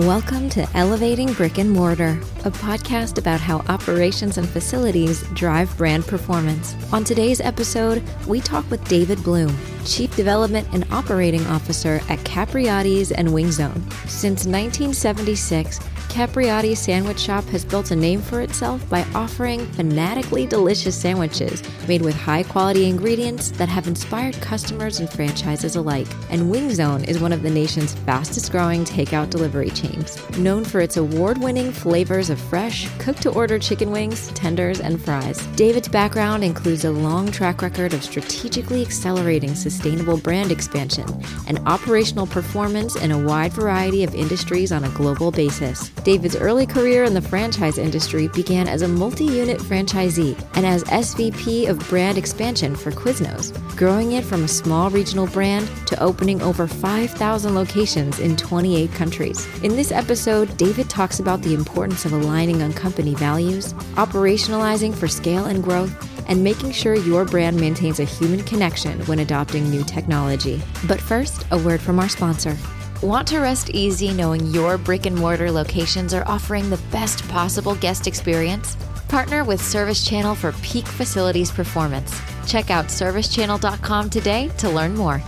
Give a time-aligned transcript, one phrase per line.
[0.00, 6.06] Welcome to Elevating Brick and Mortar, a podcast about how operations and facilities drive brand
[6.06, 6.76] performance.
[6.92, 9.56] On today's episode, we talk with David Bloom,
[9.86, 13.90] Chief Development and Operating Officer at Capriotti's and Wing Zone.
[14.06, 15.80] Since 1976,
[16.16, 22.00] Capriotti Sandwich Shop has built a name for itself by offering fanatically delicious sandwiches made
[22.00, 26.06] with high quality ingredients that have inspired customers and franchises alike.
[26.30, 30.80] And Wing Zone is one of the nation's fastest growing takeout delivery chains, known for
[30.80, 35.44] its award winning flavors of fresh, cooked to order chicken wings, tenders, and fries.
[35.48, 41.06] David's background includes a long track record of strategically accelerating sustainable brand expansion
[41.46, 45.90] and operational performance in a wide variety of industries on a global basis.
[46.06, 50.84] David's early career in the franchise industry began as a multi unit franchisee and as
[50.84, 56.40] SVP of brand expansion for Quiznos, growing it from a small regional brand to opening
[56.42, 59.48] over 5,000 locations in 28 countries.
[59.64, 65.08] In this episode, David talks about the importance of aligning on company values, operationalizing for
[65.08, 65.92] scale and growth,
[66.28, 70.62] and making sure your brand maintains a human connection when adopting new technology.
[70.86, 72.56] But first, a word from our sponsor.
[73.02, 77.74] Want to rest easy knowing your brick and mortar locations are offering the best possible
[77.74, 78.74] guest experience?
[79.08, 82.18] Partner with Service Channel for peak facilities performance.
[82.46, 85.22] Check out servicechannel.com today to learn more.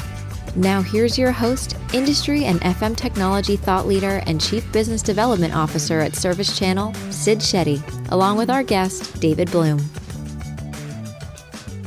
[0.56, 6.00] Now, here's your host, industry and FM technology thought leader and chief business development officer
[6.00, 9.78] at Service Channel, Sid Shetty, along with our guest, David Bloom.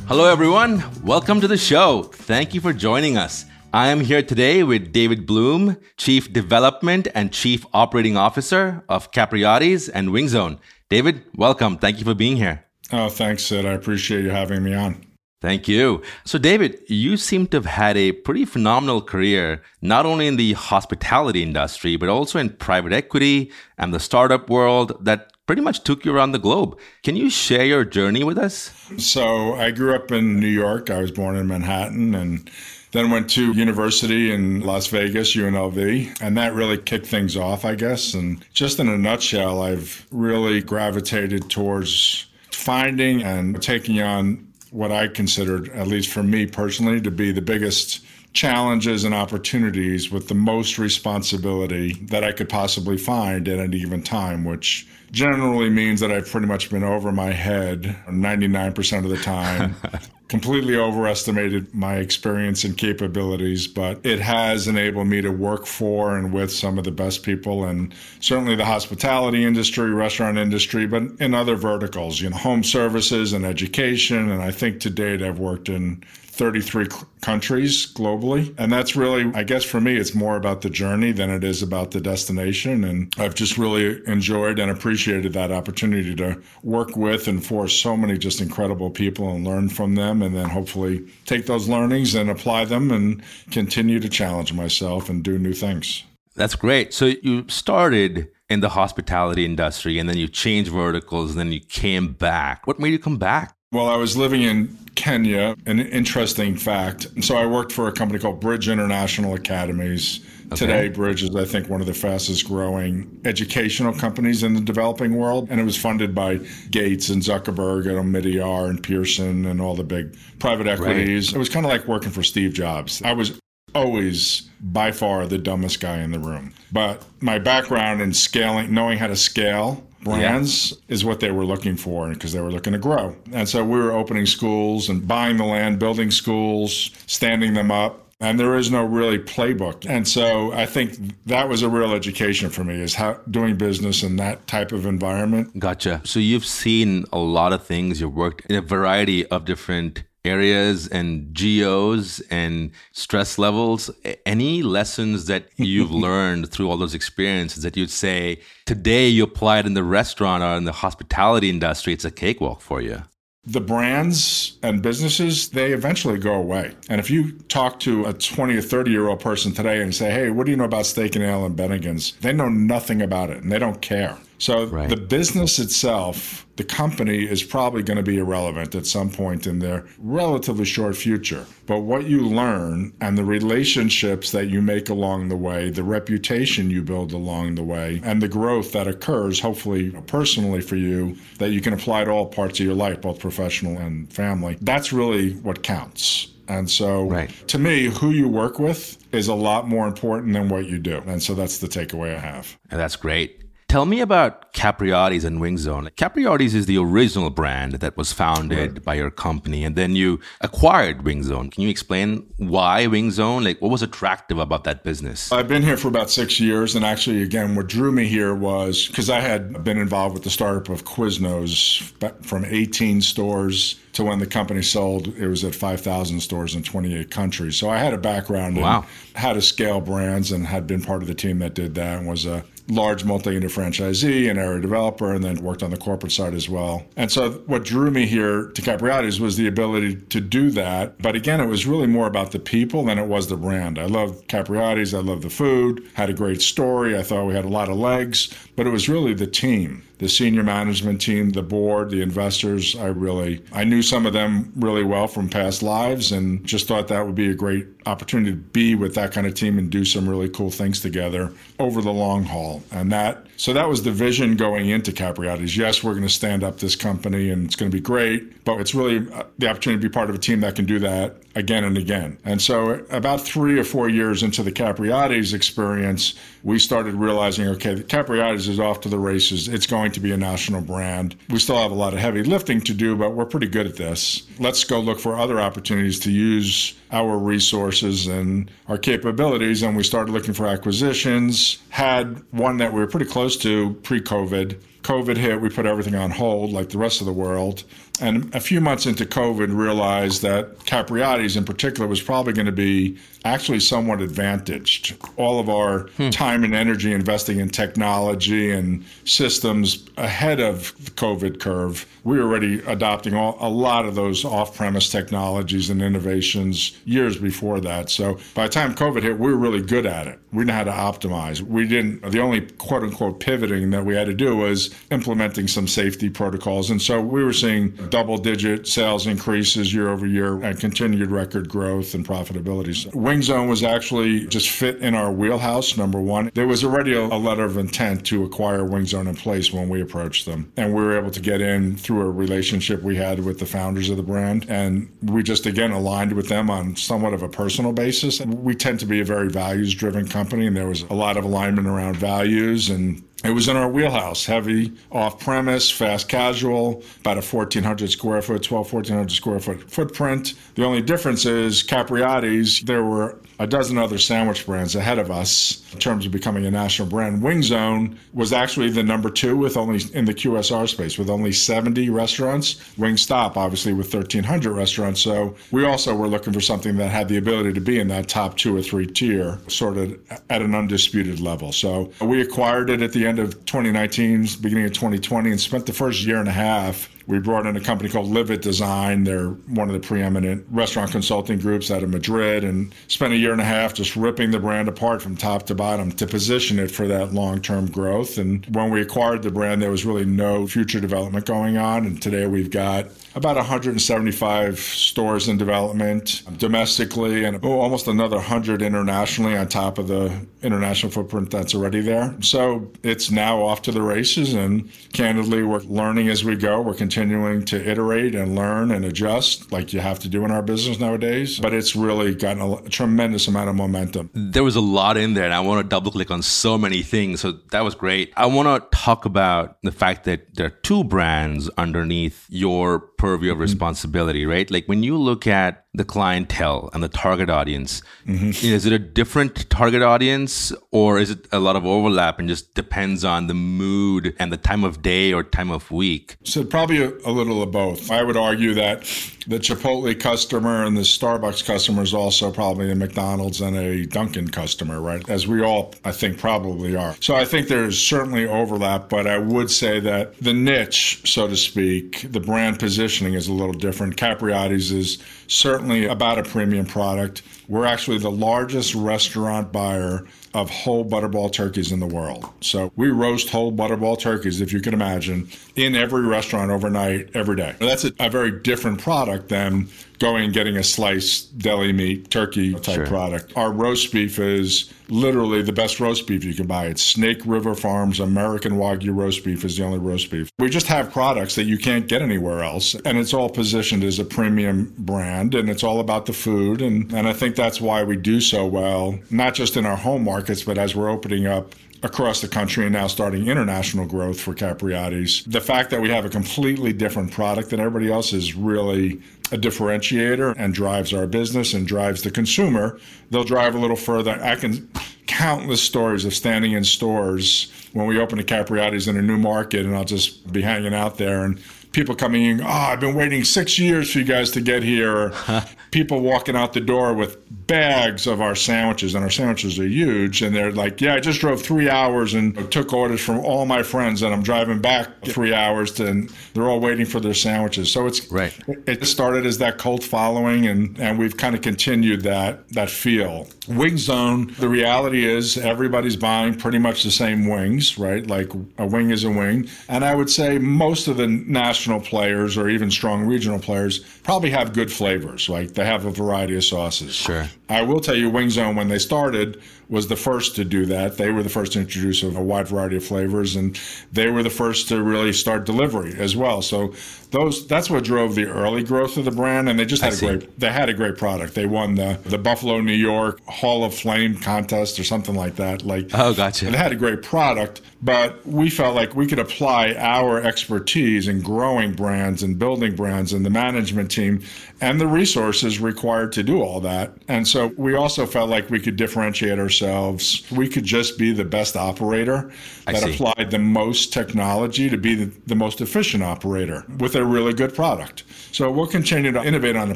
[0.05, 0.83] Hello, everyone.
[1.01, 2.03] Welcome to the show.
[2.03, 3.45] Thank you for joining us.
[3.73, 9.88] I am here today with David Bloom, Chief Development and Chief Operating Officer of Capriotti's
[9.88, 10.59] and Wing Zone.
[10.89, 11.78] David, welcome.
[11.78, 12.66] Thank you for being here.
[12.91, 13.66] Oh, thanks, Sid.
[13.66, 15.02] I appreciate you having me on.
[15.39, 16.02] Thank you.
[16.25, 20.52] So, David, you seem to have had a pretty phenomenal career, not only in the
[20.52, 26.03] hospitality industry, but also in private equity and the startup world that pretty much took
[26.03, 26.78] you around the globe.
[27.03, 28.74] Can you share your journey with us?
[28.97, 30.90] So, I grew up in New York.
[30.90, 32.51] I was born in Manhattan and
[32.91, 37.75] then went to university in Las Vegas, UNLV, and that really kicked things off, I
[37.75, 38.13] guess.
[38.13, 45.07] And just in a nutshell, I've really gravitated towards finding and taking on what I
[45.07, 50.36] considered, at least for me personally, to be the biggest challenges and opportunities with the
[50.36, 56.12] most responsibility that I could possibly find at any given time, which generally means that
[56.12, 59.75] I've pretty much been over my head 99% of the time.
[60.31, 66.31] completely overestimated my experience and capabilities, but it has enabled me to work for and
[66.31, 71.34] with some of the best people and certainly the hospitality industry, restaurant industry, but in
[71.34, 74.31] other verticals, you know, home services and education.
[74.31, 76.02] And I think to date I've worked in
[76.41, 76.88] 33
[77.22, 78.52] countries globally.
[78.57, 81.62] And that's really, I guess for me, it's more about the journey than it is
[81.62, 82.84] about the destination.
[82.84, 87.96] And I've just really enjoyed and appreciated that opportunity to work with and for so
[87.96, 90.24] many just incredible people and learn from them.
[90.24, 95.24] And then hopefully take those learnings and apply them and continue to challenge myself and
[95.24, 96.03] do new things.
[96.34, 96.91] That's great.
[96.91, 101.59] So you started in the hospitality industry and then you changed verticals and then you
[101.59, 102.66] came back.
[102.66, 103.56] What made you come back?
[103.72, 107.07] Well, I was living in Kenya, an interesting fact.
[107.22, 110.19] So I worked for a company called Bridge International Academies.
[110.47, 110.56] Okay.
[110.57, 115.16] Today, Bridge is, I think, one of the fastest growing educational companies in the developing
[115.16, 115.47] world.
[115.50, 116.41] And it was funded by
[116.72, 121.30] Gates and Zuckerberg and Omidyar and Pearson and all the big private equities.
[121.30, 121.35] Right.
[121.38, 123.01] It was kind of like working for Steve Jobs.
[123.03, 123.40] I was
[123.74, 126.53] always by far the dumbest guy in the room.
[126.74, 130.78] But my background in scaling, knowing how to scale, brands yeah.
[130.94, 133.16] is what they were looking for because they were looking to grow.
[133.31, 138.07] And so we were opening schools and buying the land, building schools, standing them up.
[138.19, 139.89] And there is no really playbook.
[139.89, 140.95] And so I think
[141.25, 144.85] that was a real education for me is how doing business in that type of
[144.85, 145.57] environment.
[145.57, 146.01] Gotcha.
[146.03, 148.00] So you've seen a lot of things.
[148.00, 153.89] You've worked in a variety of different areas and geos and stress levels
[154.25, 159.59] any lessons that you've learned through all those experiences that you'd say today you apply
[159.59, 163.01] it in the restaurant or in the hospitality industry it's a cakewalk for you
[163.44, 166.75] the brands and businesses they eventually go away.
[166.89, 170.12] And if you talk to a 20 or 30 year old person today and say
[170.12, 173.31] hey what do you know about steak and ale and bennigan's they know nothing about
[173.31, 174.89] it and they don't care so right.
[174.89, 179.59] the business itself, the company is probably going to be irrelevant at some point in
[179.59, 181.45] their relatively short future.
[181.67, 186.71] But what you learn and the relationships that you make along the way, the reputation
[186.71, 191.51] you build along the way, and the growth that occurs, hopefully personally for you, that
[191.51, 195.33] you can apply to all parts of your life, both professional and family, that's really
[195.33, 196.31] what counts.
[196.47, 197.29] And so, Right.
[197.47, 201.03] to me, who you work with is a lot more important than what you do.
[201.05, 202.57] And so that's the takeaway I have.
[202.71, 203.40] And that's great.
[203.71, 205.89] Tell me about Capriotti's and Wing Zone.
[205.95, 211.03] Capriotti's is the original brand that was founded by your company, and then you acquired
[211.06, 211.50] Wing Zone.
[211.50, 213.45] Can you explain why Wing Zone?
[213.45, 215.31] Like, what was attractive about that business?
[215.31, 218.88] I've been here for about six years, and actually, again, what drew me here was
[218.88, 221.81] because I had been involved with the startup of Quiznos
[222.25, 227.09] from 18 stores to when the company sold, it was at 5,000 stores in 28
[227.09, 227.56] countries.
[227.56, 228.79] So I had a background Wow.
[228.79, 232.00] in how to scale brands and had been part of the team that did that
[232.00, 236.12] and was a large multi-unit franchisee and area developer and then worked on the corporate
[236.12, 236.86] side as well.
[236.96, 241.02] And so what drew me here to Capriotti's was the ability to do that.
[241.02, 243.80] But again, it was really more about the people than it was the brand.
[243.80, 246.98] I love Capriotti's, I love the food, had a great story.
[246.98, 250.10] I thought we had a lot of legs, but it was really the team the
[250.10, 252.75] senior management team, the board, the investors.
[252.75, 256.88] I really, I knew some of them really well from past lives and just thought
[256.88, 259.86] that would be a great opportunity to be with that kind of team and do
[259.86, 262.63] some really cool things together over the long haul.
[262.72, 265.56] And that, so that was the vision going into Capriotti's.
[265.56, 268.60] Yes, we're going to stand up this company and it's going to be great, but
[268.60, 271.18] it's really uh, the opportunity to be part of a team that can do that
[271.36, 272.18] again and again.
[272.25, 276.13] And so about three or four years into the Capriotti's experience,
[276.44, 279.48] we started realizing, okay, the Capriotti's is off to the races.
[279.48, 281.16] It's going to be a national brand.
[281.30, 283.78] We still have a lot of heavy lifting to do, but we're pretty good at
[283.78, 284.28] this.
[284.39, 289.62] Let's go look for other opportunities to use our resources and our capabilities.
[289.62, 294.62] And we started looking for acquisitions, had one that we were pretty close to pre-COVID.
[294.84, 297.63] COVID hit, we put everything on hold like the rest of the world.
[298.01, 302.51] And a few months into COVID, realized that Capriotti's in particular was probably going to
[302.51, 304.95] be actually somewhat advantaged.
[305.18, 306.09] All of our hmm.
[306.09, 312.23] time and energy investing in technology and systems ahead of the COVID curve, we were
[312.23, 317.89] already adopting all, a lot of those off premise technologies and innovations years before that.
[317.89, 320.19] So by the time COVID hit, we were really good at it.
[320.33, 321.41] We knew how to optimize.
[321.41, 325.67] We didn't, the only quote unquote pivoting that we had to do was implementing some
[325.67, 326.69] safety protocols.
[326.69, 331.50] And so we were seeing double digit sales increases year over year and continued record
[331.50, 332.75] growth and profitability.
[332.75, 336.31] So Wing Zone was actually just fit in our wheelhouse, number one.
[336.34, 339.68] There was already a, a letter of intent to acquire Wing Zone in place when
[339.68, 340.50] we approached them.
[340.56, 343.90] And we were able to get in through a relationship we had with the founders
[343.90, 344.46] of the brand.
[344.48, 348.22] And we just, again, aligned with them on somewhat of a personal basis.
[348.22, 351.25] We tend to be a very values driven company, and there was a lot of
[351.25, 357.18] alignment around values and it was in our wheelhouse, heavy off premise, fast casual, about
[357.18, 360.33] a 1,400 square foot, 12, 1,400 square foot footprint.
[360.56, 365.63] The only difference is Capriotti's, there were a dozen other sandwich brands ahead of us
[365.73, 367.23] in terms of becoming a national brand.
[367.23, 371.31] Wing Zone was actually the number two with only in the QSR space with only
[371.31, 372.56] 70 restaurants.
[372.77, 375.01] Wingstop, obviously, with 1,300 restaurants.
[375.01, 378.07] So we also were looking for something that had the ability to be in that
[378.07, 381.51] top two or three tier, sort of at an undisputed level.
[381.51, 386.04] So we acquired it at the of 2019, beginning of 2020, and spent the first
[386.06, 389.04] year and a half we brought in a company called Livet Design.
[389.04, 393.34] They're one of the preeminent restaurant consulting groups out of Madrid and spent a year
[393.34, 396.72] and a half just ripping the brand apart from top to bottom to position it
[396.72, 398.18] for that long term growth.
[398.18, 401.86] And when we acquired the brand, there was really no future development going on.
[401.86, 408.62] And today we've got about 175 stores in development domestically and oh, almost another 100
[408.62, 412.15] internationally on top of the international footprint that's already there.
[412.22, 414.34] So it's now off to the races.
[414.34, 416.62] And candidly, we're learning as we go.
[416.62, 420.41] We're continuing to iterate and learn and adjust like you have to do in our
[420.41, 421.39] business nowadays.
[421.39, 424.10] But it's really gotten a tremendous amount of momentum.
[424.13, 426.81] There was a lot in there, and I want to double click on so many
[426.81, 427.22] things.
[427.22, 428.13] So that was great.
[428.15, 433.31] I want to talk about the fact that there are two brands underneath your purview
[433.31, 433.41] of mm-hmm.
[433.41, 434.50] responsibility, right?
[434.50, 438.30] Like when you look at the clientele and the target audience, mm-hmm.
[438.46, 442.54] is it a different target audience or is it a lot of overlap and just
[442.56, 446.18] depends on the mood and the time of day or time of week?
[446.25, 447.90] So probably a, a little of both.
[447.90, 448.82] I would argue that
[449.28, 454.30] the Chipotle customer and the Starbucks customer is also probably a McDonald's and a Dunkin'
[454.30, 455.08] customer, right?
[455.10, 456.96] As we all, I think, probably are.
[457.00, 461.38] So I think there's certainly overlap, but I would say that the niche, so to
[461.38, 463.96] speak, the brand positioning is a little different.
[463.96, 464.98] Capriotti's is
[465.28, 467.22] certainly about a premium product.
[467.48, 472.25] We're actually the largest restaurant buyer of whole butterball turkeys in the world.
[472.41, 477.36] So we roast whole butterball turkeys, if you can imagine, in every restaurant overnight, every
[477.36, 477.56] day.
[477.60, 479.68] That's a, a very different product than
[480.01, 482.88] going and getting a slice deli meat turkey type sure.
[482.88, 483.31] product.
[483.38, 486.65] Our roast beef is literally the best roast beef you can buy.
[486.65, 490.29] It's Snake River Farms American Wagyu roast beef is the only roast beef.
[490.39, 492.74] We just have products that you can't get anywhere else.
[492.84, 496.63] And it's all positioned as a premium brand and it's all about the food.
[496.63, 500.03] And, and I think that's why we do so well, not just in our home
[500.03, 504.33] markets, but as we're opening up across the country and now starting international growth for
[504.33, 505.23] Capriotti's.
[505.25, 509.38] The fact that we have a completely different product than everybody else is really a
[509.38, 512.79] differentiator and drives our business and drives the consumer.
[513.09, 514.11] They'll drive a little further.
[514.21, 514.69] I can
[515.07, 519.65] countless stories of standing in stores when we open a Capriotti's in a new market
[519.65, 521.39] and I'll just be hanging out there and
[521.71, 525.13] people coming in, oh, I've been waiting six years for you guys to get here.
[525.71, 530.21] people walking out the door with bags of our sandwiches, and our sandwiches are huge.
[530.21, 533.63] And they're like, yeah, I just drove three hours and took orders from all my
[533.63, 537.71] friends, and I'm driving back three hours, to, and they're all waiting for their sandwiches.
[537.71, 538.33] So it's right.
[538.67, 543.27] It started as that cult following, and, and we've kind of continued that that feel.
[543.47, 548.05] Wing Zone, the reality is everybody's buying pretty much the same wings, right?
[548.05, 549.50] Like a wing is a wing.
[549.67, 554.29] And I would say most of the national players or even strong regional players probably
[554.29, 555.27] have good flavors.
[555.27, 556.93] Like they have a variety of sauces.
[556.93, 557.21] Sure.
[557.50, 560.98] I will tell you, Wing Zone, when they started, was the first to do that.
[560.98, 563.60] They were the first to introduce a wide variety of flavors, and
[563.92, 566.42] they were the first to really start delivery as well.
[566.42, 566.74] So
[567.12, 569.96] those that's what drove the early growth of the brand, and they just had I
[569.96, 570.06] a see.
[570.08, 571.36] great they had a great product.
[571.36, 575.63] They won the the Buffalo New York Hall of Flame contest or something like that.
[575.63, 576.46] Like oh, gotcha.
[576.46, 581.21] They had a great product, but we felt like we could apply our expertise in
[581.21, 584.23] growing brands and building brands and the management team
[584.61, 586.93] and the resources required to do all that.
[587.07, 590.23] And so we also felt like we could differentiate ourselves.
[590.31, 592.31] We could just be the best operator
[592.65, 597.33] that applied the most technology to be the, the most efficient operator with a really
[597.33, 598.03] good product.
[598.31, 599.75] So we'll continue to innovate on the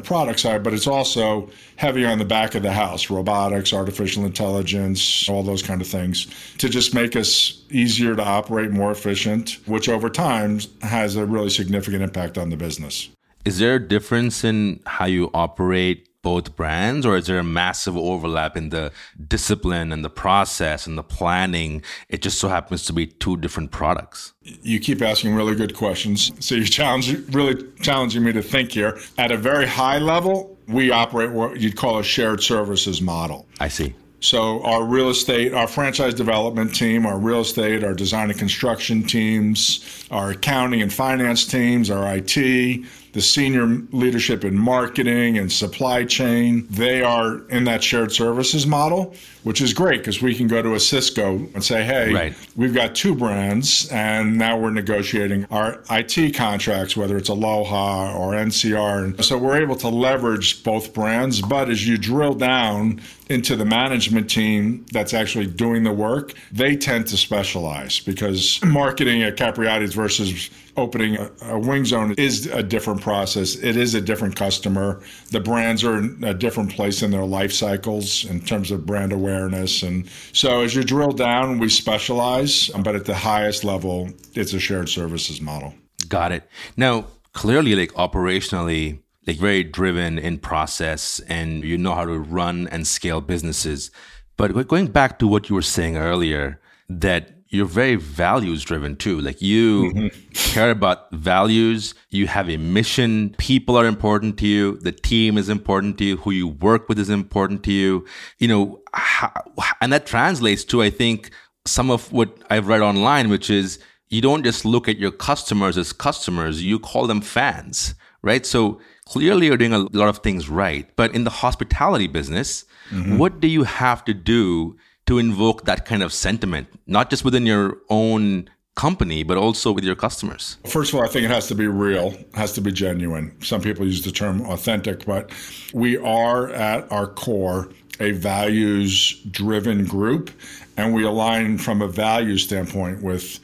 [0.00, 5.28] product side, but it's also heavy on the back of the house robotics, artificial intelligence,
[5.28, 6.26] all those kind of things
[6.58, 11.50] to just make us easier to operate, more efficient, which over time has a really
[11.50, 13.08] significant impact on the business.
[13.44, 17.96] Is there a difference in how you operate both brands, or is there a massive
[17.96, 18.90] overlap in the
[19.28, 21.80] discipline and the process and the planning?
[22.08, 24.32] It just so happens to be two different products.
[24.42, 26.32] You keep asking really good questions.
[26.44, 28.98] So you're challenge, really challenging me to think here.
[29.18, 33.46] At a very high level, we operate what you'd call a shared services model.
[33.60, 33.94] I see.
[34.26, 39.04] So our real estate, our franchise development team, our real estate, our design and construction
[39.04, 42.84] teams, our accounting and finance teams, our IT,
[43.16, 49.14] the senior leadership in marketing and supply chain, they are in that shared services model,
[49.42, 52.34] which is great because we can go to a Cisco and say, hey, right.
[52.56, 58.32] we've got two brands, and now we're negotiating our IT contracts, whether it's Aloha or
[58.34, 59.04] NCR.
[59.04, 61.40] And so we're able to leverage both brands.
[61.40, 66.76] But as you drill down into the management team that's actually doing the work, they
[66.76, 72.62] tend to specialize because marketing at Capriotti's versus opening a, a, wing zone is a
[72.62, 73.56] different process.
[73.56, 75.02] It is a different customer.
[75.30, 79.12] The brands are in a different place in their life cycles in terms of brand
[79.12, 79.82] awareness.
[79.82, 84.60] And so as you drill down, we specialize, but at the highest level, it's a
[84.60, 85.74] shared services model.
[86.08, 86.48] Got it.
[86.76, 92.68] Now, clearly, like operationally, like very driven in process and you know how to run
[92.68, 93.90] and scale businesses.
[94.36, 99.20] But going back to what you were saying earlier, that you're very values driven too.
[99.20, 100.52] Like you mm-hmm.
[100.52, 105.48] care about values, you have a mission, people are important to you, the team is
[105.48, 108.04] important to you, who you work with is important to you.
[108.38, 109.32] You know, how,
[109.80, 111.30] and that translates to, I think,
[111.66, 115.76] some of what I've read online, which is you don't just look at your customers
[115.76, 118.46] as customers, you call them fans, right?
[118.46, 120.88] So clearly you're doing a lot of things right.
[120.96, 123.18] But in the hospitality business, mm-hmm.
[123.18, 127.46] what do you have to do to invoke that kind of sentiment, not just within
[127.46, 130.58] your own company, but also with your customers?
[130.66, 133.34] First of all, I think it has to be real, has to be genuine.
[133.42, 135.30] Some people use the term authentic, but
[135.72, 140.30] we are at our core a values driven group,
[140.76, 143.40] and we align from a value standpoint with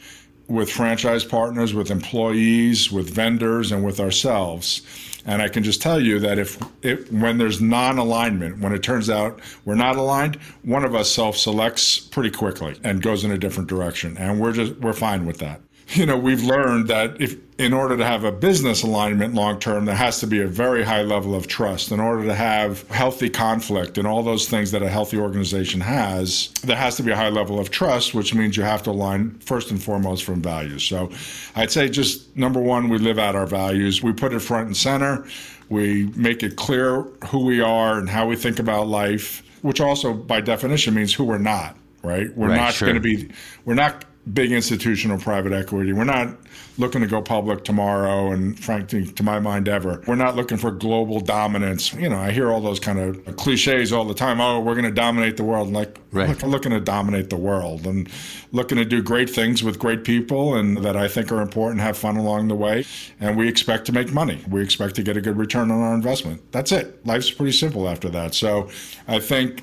[0.48, 4.82] with franchise partners, with employees, with vendors, and with ourselves.
[5.24, 9.08] And I can just tell you that if it, when there's non-alignment, when it turns
[9.08, 13.68] out we're not aligned, one of us self-selects pretty quickly and goes in a different
[13.68, 15.60] direction, and we're just we're fine with that.
[15.88, 19.84] You know, we've learned that if in order to have a business alignment long term,
[19.84, 21.92] there has to be a very high level of trust.
[21.92, 26.48] In order to have healthy conflict and all those things that a healthy organization has,
[26.64, 29.38] there has to be a high level of trust, which means you have to align
[29.40, 30.82] first and foremost from values.
[30.82, 31.10] So
[31.54, 34.02] I'd say just number one, we live out our values.
[34.02, 35.26] We put it front and center.
[35.68, 40.12] We make it clear who we are and how we think about life, which also
[40.12, 42.34] by definition means who we're not, right?
[42.36, 42.88] We're Right, not sure.
[42.88, 43.30] going to be,
[43.64, 45.92] we're not big institutional private equity.
[45.92, 46.36] We're not
[46.78, 50.02] looking to go public tomorrow and frankly to my mind ever.
[50.06, 51.92] We're not looking for global dominance.
[51.92, 54.40] You know, I hear all those kind of cliches all the time.
[54.40, 55.72] Oh, we're going to dominate the world.
[55.72, 56.28] Like Right.
[56.28, 58.08] look, looking to dominate the world and
[58.52, 61.96] looking to do great things with great people and that I think are important, have
[61.96, 62.84] fun along the way.
[63.18, 64.44] And we expect to make money.
[64.48, 66.52] We expect to get a good return on our investment.
[66.52, 67.04] That's it.
[67.06, 68.34] Life's pretty simple after that.
[68.34, 68.68] So
[69.08, 69.62] I think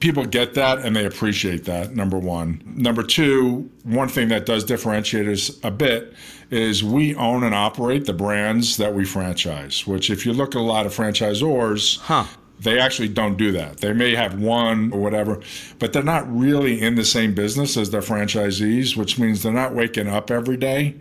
[0.00, 2.62] people get that and they appreciate that number one.
[2.76, 6.12] Number two one thing that does differentiate us a bit
[6.50, 10.60] is we own and operate the brands that we franchise which if you look at
[10.60, 12.24] a lot of franchisors Huh.
[12.60, 13.78] they actually don't do that.
[13.78, 15.40] They may have one or whatever
[15.78, 19.74] but they're not really in the same business as their franchisees which means they're not
[19.74, 20.96] waking up every day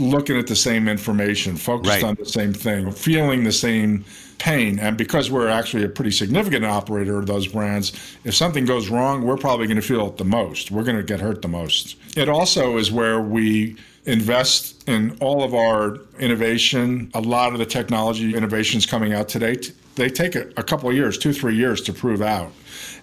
[0.00, 2.04] looking at the same information, focused Right.
[2.04, 4.04] on the same thing, feeling the same
[4.38, 4.78] pain.
[4.78, 7.92] And because we're actually a pretty significant operator of those brands,
[8.24, 10.70] if something goes wrong, we're probably going to feel it the most.
[10.70, 11.96] We're going to get hurt the most.
[12.16, 13.76] It also is where we
[14.06, 17.10] invest in all of our innovation.
[17.14, 20.88] A lot of the technology innovations coming out today, t- they take a, a couple
[20.88, 22.50] of years, two, three years to prove out.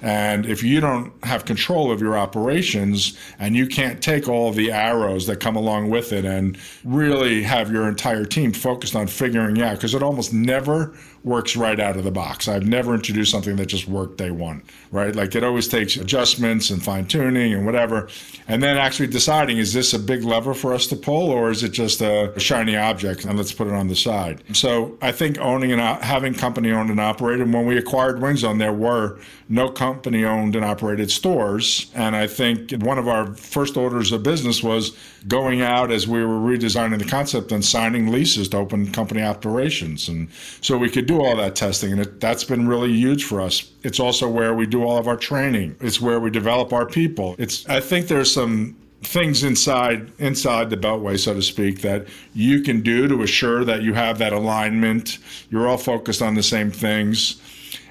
[0.02, 4.72] And if you don't have control of your operations and you can't take all the
[4.72, 9.62] arrows that come along with it and really have your entire team focused on figuring
[9.62, 12.48] out, because it almost never works right out of the box.
[12.48, 15.16] I've never introduced something that just worked day one, right?
[15.16, 18.10] Like it always takes adjustments and fine tuning and whatever.
[18.48, 21.64] And then actually deciding, is this a big lever for us to pull or is
[21.64, 24.44] it just a shiny object and let's put it on the side?
[24.56, 28.58] So I think owning and having company owned and operated, when we acquired Wing Zone,
[28.58, 29.20] there were
[29.50, 31.92] no company owned and operated stores.
[31.96, 34.96] And I think one of our first orders of business was
[35.28, 40.08] going out as we were redesigning the concept and signing leases to open company operations.
[40.08, 40.30] And
[40.62, 41.92] so we could do all that testing.
[41.92, 43.72] And it, that's been really huge for us.
[43.84, 45.76] It's also where we do all of our training.
[45.80, 47.36] It's where we develop our people.
[47.40, 52.62] It's, I think there's some things inside inside the beltway so to speak that you
[52.62, 55.20] can do to assure that you have that alignment
[55.52, 57.40] you're all focused on the same things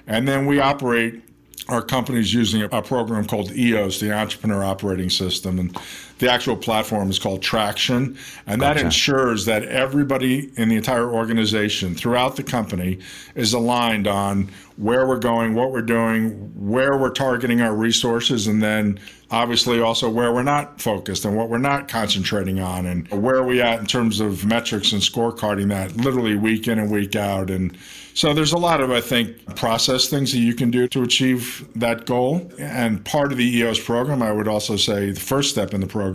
[0.08, 1.23] and then we operate
[1.68, 5.76] our companies using a program called EOS, the Entrepreneur Operating System, and
[6.19, 11.95] the actual platform is called Traction, and that ensures that everybody in the entire organization
[11.95, 12.99] throughout the company
[13.35, 18.63] is aligned on where we're going, what we're doing, where we're targeting our resources, and
[18.63, 18.99] then
[19.31, 23.47] obviously also where we're not focused and what we're not concentrating on, and where are
[23.47, 27.50] we at in terms of metrics and scorecarding that literally week in and week out,
[27.50, 27.76] and
[28.17, 31.69] so there's a lot of, I think, process things that you can do to achieve
[31.75, 32.50] that goal.
[32.59, 35.87] And part of the EOS program, I would also say the first step in the
[35.87, 36.05] program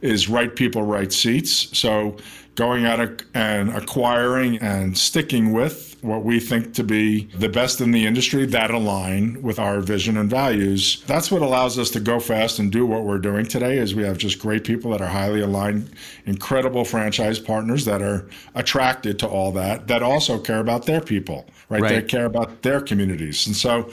[0.00, 1.76] is right people, right seats.
[1.76, 2.16] So
[2.54, 7.92] going out and acquiring and sticking with what we think to be the best in
[7.92, 11.02] the industry that align with our vision and values.
[11.06, 14.02] That's what allows us to go fast and do what we're doing today is we
[14.02, 15.90] have just great people that are highly aligned,
[16.26, 21.46] incredible franchise partners that are attracted to all that, that also care about their people,
[21.68, 21.82] right?
[21.82, 23.46] They care about their communities.
[23.46, 23.90] And so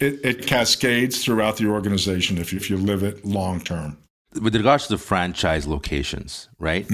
[0.00, 3.98] it, it cascades throughout the organization if you, if you live it long term.
[4.40, 6.86] With regards to the franchise locations, right?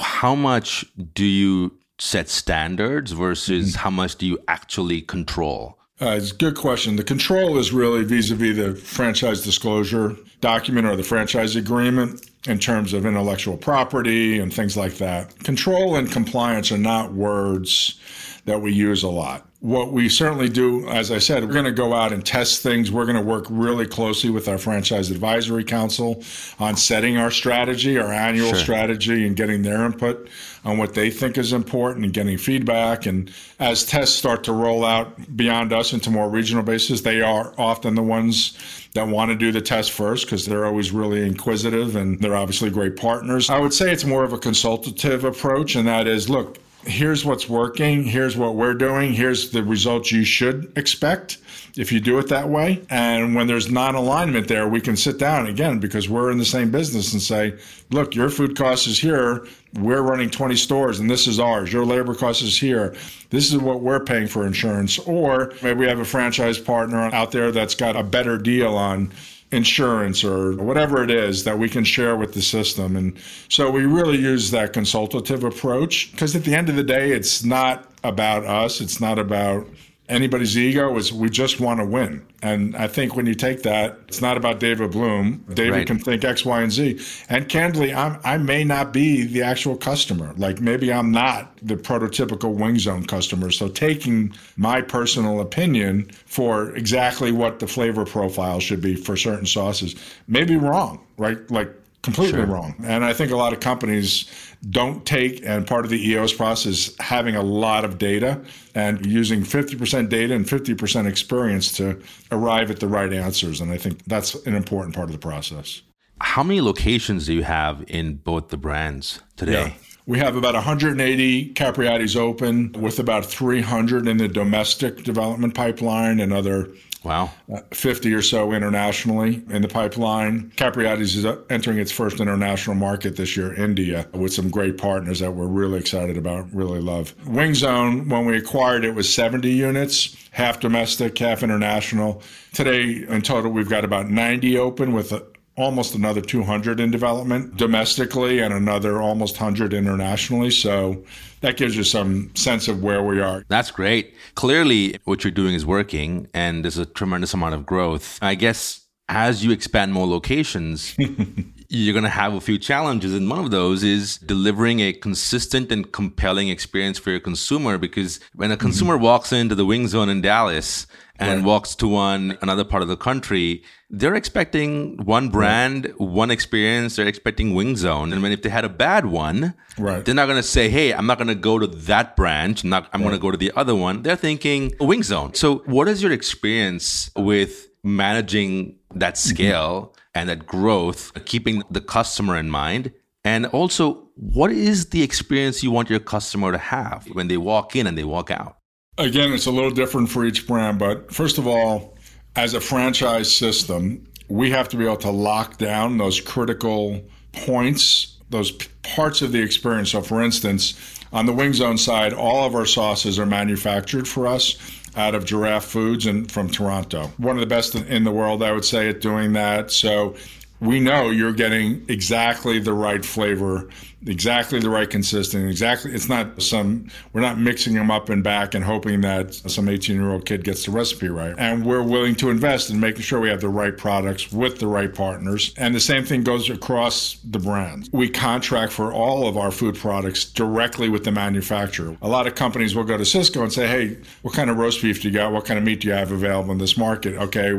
[0.00, 0.84] How much
[1.14, 5.78] do you set standards versus how much do you actually control?
[6.00, 6.96] Uh, it's a good question.
[6.96, 12.92] The control is really vis-a-vis the franchise disclosure document or the franchise agreement in terms
[12.92, 15.38] of intellectual property and things like that.
[15.44, 18.00] Control and compliance are not words
[18.44, 19.46] that we use a lot.
[19.60, 22.90] What we certainly do, as I said, we're going to go out and test things.
[22.90, 26.24] We're going to work really closely with our franchise advisory council
[26.58, 28.58] on setting our strategy, our annual Sure.
[28.58, 30.28] strategy, and getting their input
[30.64, 33.06] on what they think is important and getting feedback.
[33.06, 37.54] And as tests start to roll out beyond us into more regional bases, they are
[37.56, 38.58] often the ones
[38.94, 42.68] that want to do the test first because they're always really inquisitive and they're obviously
[42.68, 43.48] great partners.
[43.48, 47.48] I would say it's more of a consultative approach, and that is look, here's what's
[47.48, 51.38] working, here's what we're doing, here's the results you should expect
[51.76, 52.84] if you do it that way.
[52.90, 56.44] And when there's non alignment there, we can sit down again because we're in the
[56.44, 57.56] same business and say,
[57.90, 59.46] look, your food cost is here.
[59.74, 61.72] We're running 20 stores and this is ours.
[61.72, 62.94] Your labor cost is here.
[63.30, 64.98] This is what we're paying for insurance.
[64.98, 69.10] Or maybe we have a franchise partner out there that's got a better deal on
[69.52, 72.96] insurance or whatever it is that we can share with the system.
[72.96, 73.16] And
[73.48, 77.44] so we really use that consultative approach because at the end of the day, it's
[77.44, 78.80] not about us.
[78.80, 79.66] It's not about
[80.12, 82.24] anybody's ego is we just want to win.
[82.42, 85.44] And I think when you take that, it's not about David Bloom.
[85.54, 85.86] David right.
[85.86, 87.00] can think X, Y, and Z.
[87.28, 90.34] And candidly, I'm, i may not be the actual customer.
[90.36, 93.50] Like maybe I'm not the prototypical Wing Zone customer.
[93.50, 99.46] So taking my personal opinion for exactly what the flavor profile should be for certain
[99.46, 99.94] sauces
[100.28, 101.50] may be wrong, right?
[101.50, 102.46] Like completely sure.
[102.46, 102.74] wrong.
[102.84, 104.28] And I think a lot of companies
[104.70, 108.40] don't take, and part of the EOS process is having a lot of data
[108.74, 113.60] and using 50% data and 50% experience to arrive at the right answers.
[113.60, 115.82] And I think that's an important part of the process.
[116.20, 119.52] How many locations do you have in both the brands today?
[119.52, 119.72] Yeah.
[120.06, 126.70] We have about 180 Capriotti's open, with about 300 in the domestic development pipeline, another
[127.04, 127.30] Wow.
[127.52, 130.52] Uh, 50 or so internationally in the pipeline.
[130.56, 135.32] Capriotti's is entering its first international market this year, India, with some great partners that
[135.32, 137.14] we're really excited about, really love.
[137.26, 142.22] Wing Zone, when we acquired it, was 70 units, half domestic, half international.
[142.52, 145.12] Today, in total, we've got about 90 open with
[145.56, 150.50] almost another 200 in development domestically and another almost 100 internationally.
[150.50, 151.04] So
[151.40, 153.44] that gives you some sense of where we are.
[153.48, 154.14] That's great.
[154.34, 158.18] Clearly, what you're doing is working and there's a tremendous amount of growth.
[158.22, 160.96] I guess as you expand more locations,
[161.68, 163.12] you're going to have a few challenges.
[163.14, 167.76] And one of those is delivering a consistent and compelling experience for your consumer.
[167.76, 169.04] Because when a consumer mm-hmm.
[169.04, 170.86] walks into the wing zone in Dallas,
[171.22, 171.44] and right.
[171.44, 173.62] walks to one another part of the country,
[173.92, 176.96] they're expecting one brand, one experience.
[176.96, 180.02] They're expecting Wing Zone, and when if they had a bad one, right.
[180.02, 182.64] they're not going to say, "Hey, I'm not going to go to that branch.
[182.64, 182.88] I'm not.
[182.94, 183.08] I'm right.
[183.08, 185.34] going to go to the other one." They're thinking Wing Zone.
[185.34, 189.34] So, what is your experience with managing that mm-hmm.
[189.34, 190.00] scale mm-hmm.
[190.14, 192.92] and that growth, keeping the customer in mind?
[193.24, 197.76] And also, what is the experience you want your customer to have when they walk
[197.76, 198.56] in and they walk out?
[198.98, 201.96] Again, it's a little different for each brand, but first of all,
[202.36, 208.16] as a franchise system, we have to be able to lock down those critical points,
[208.30, 209.90] those parts of the experience.
[209.90, 210.74] So, for instance,
[211.12, 214.56] on the Wing Zone side, all of our sauces are manufactured for us
[214.96, 217.10] out of Giraffe Foods and from Toronto.
[217.16, 219.70] One of the best in the world, I would say, at doing that.
[219.70, 220.14] So
[220.62, 223.68] we know you're getting exactly the right flavor,
[224.06, 225.92] exactly the right consistency, exactly.
[225.92, 229.96] It's not some, we're not mixing them up and back and hoping that some 18
[229.96, 231.34] year old kid gets the recipe right.
[231.36, 234.68] And we're willing to invest in making sure we have the right products with the
[234.68, 235.52] right partners.
[235.56, 237.90] And the same thing goes across the brands.
[237.92, 241.96] We contract for all of our food products directly with the manufacturer.
[242.02, 244.80] A lot of companies will go to Sysco and say, hey, what kind of roast
[244.80, 245.32] beef do you got?
[245.32, 247.16] What kind of meat do you have available in this market?
[247.16, 247.52] Okay,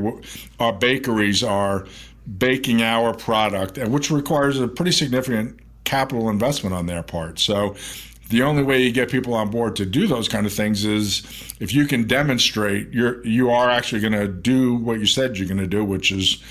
[0.62, 1.86] our bakeries are
[2.38, 7.40] baking our product, which requires a pretty significant capital investment on their part.
[7.40, 7.76] So
[8.30, 11.24] the only way you get people on board to do those kind of things is
[11.60, 15.48] if you can demonstrate you're you are actually going to do what you said you're
[15.48, 16.42] going to do, which is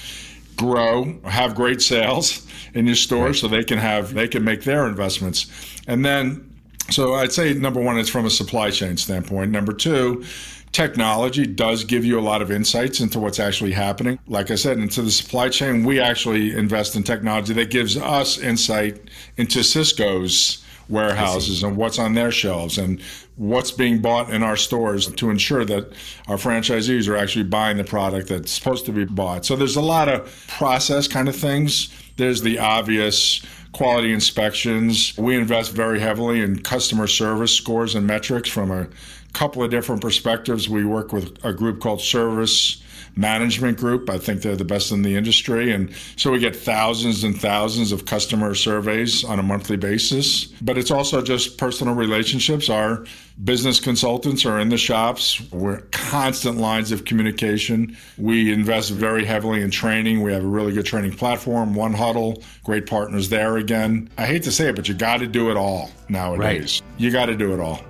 [0.57, 3.35] grow, have great sales in your store, right.
[3.35, 5.47] so they can have they can make their investments,
[5.87, 6.49] and then.
[6.91, 9.53] So I'd say number one, it's from a supply chain standpoint.
[9.53, 10.25] Number two,
[10.73, 14.19] technology does give you a lot of insights into what's actually happening.
[14.27, 18.39] Like I said, into the supply chain, we actually invest in technology that gives us
[18.39, 23.01] insight into Sysco's warehouses and what's on their shelves and
[23.37, 25.93] what's being bought in our stores to ensure that
[26.29, 29.45] our franchisees are actually buying the product that's supposed to be bought.
[29.45, 31.91] So there's a lot of process kind of things.
[32.17, 35.17] There's the obvious quality inspections.
[35.17, 38.89] We invest very heavily in customer service scores and metrics from a
[39.33, 40.69] couple of different perspectives.
[40.69, 42.83] We work with a group called Service
[43.17, 44.09] Management Group.
[44.09, 45.73] I think they're the best in the industry.
[45.73, 50.47] And so we get thousands and thousands of customer surveys on a monthly basis.
[50.63, 52.69] But it's also just personal relationships.
[52.69, 53.05] Our
[53.45, 55.43] business consultants are in the shops.
[55.51, 57.97] We're constant lines of communication.
[58.17, 60.23] We invest very heavily in training.
[60.23, 64.09] We have a really good training platform, One Huddle, great partners there again.
[64.17, 66.81] I hate to say it, but you got to do it all nowadays.
[66.83, 67.01] Right.
[67.01, 67.81] You got to do it all.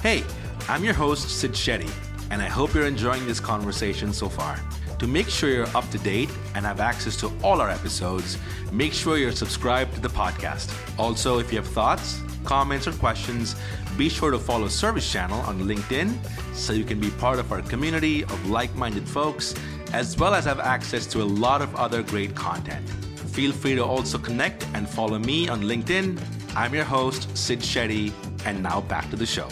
[0.00, 0.22] Hey,
[0.68, 1.90] I'm your host, Sid Shetty,
[2.30, 4.60] and I hope you're enjoying this conversation so far.
[5.00, 8.38] To make sure you're up to date and have access to all our episodes,
[8.70, 10.72] make sure you're subscribed to the podcast.
[11.00, 13.56] Also, if you have thoughts, comments, or questions,
[13.96, 16.16] be sure to follow Service Channel on LinkedIn
[16.54, 19.52] so you can be part of our community of like minded folks,
[19.92, 22.88] as well as have access to a lot of other great content.
[23.34, 26.22] Feel free to also connect and follow me on LinkedIn.
[26.54, 28.12] I'm your host, Sid Shetty,
[28.46, 29.48] and now back to the show.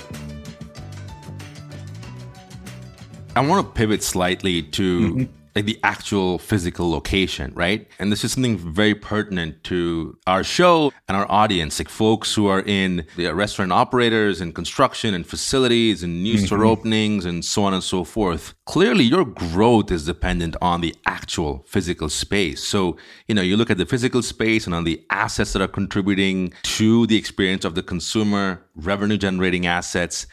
[3.37, 7.89] I want to pivot slightly to mm-hmm like the actual physical location, right?
[7.99, 12.47] And this is something very pertinent to our show and our audience, like folks who
[12.47, 16.45] are in the restaurant operators and construction and facilities and new mm-hmm.
[16.45, 18.55] store openings and so on and so forth.
[18.67, 22.63] Clearly, your growth is dependent on the actual physical space.
[22.63, 25.69] So, you know, you look at the physical space and on the assets that are
[25.69, 30.27] contributing to the experience of the consumer, revenue generating assets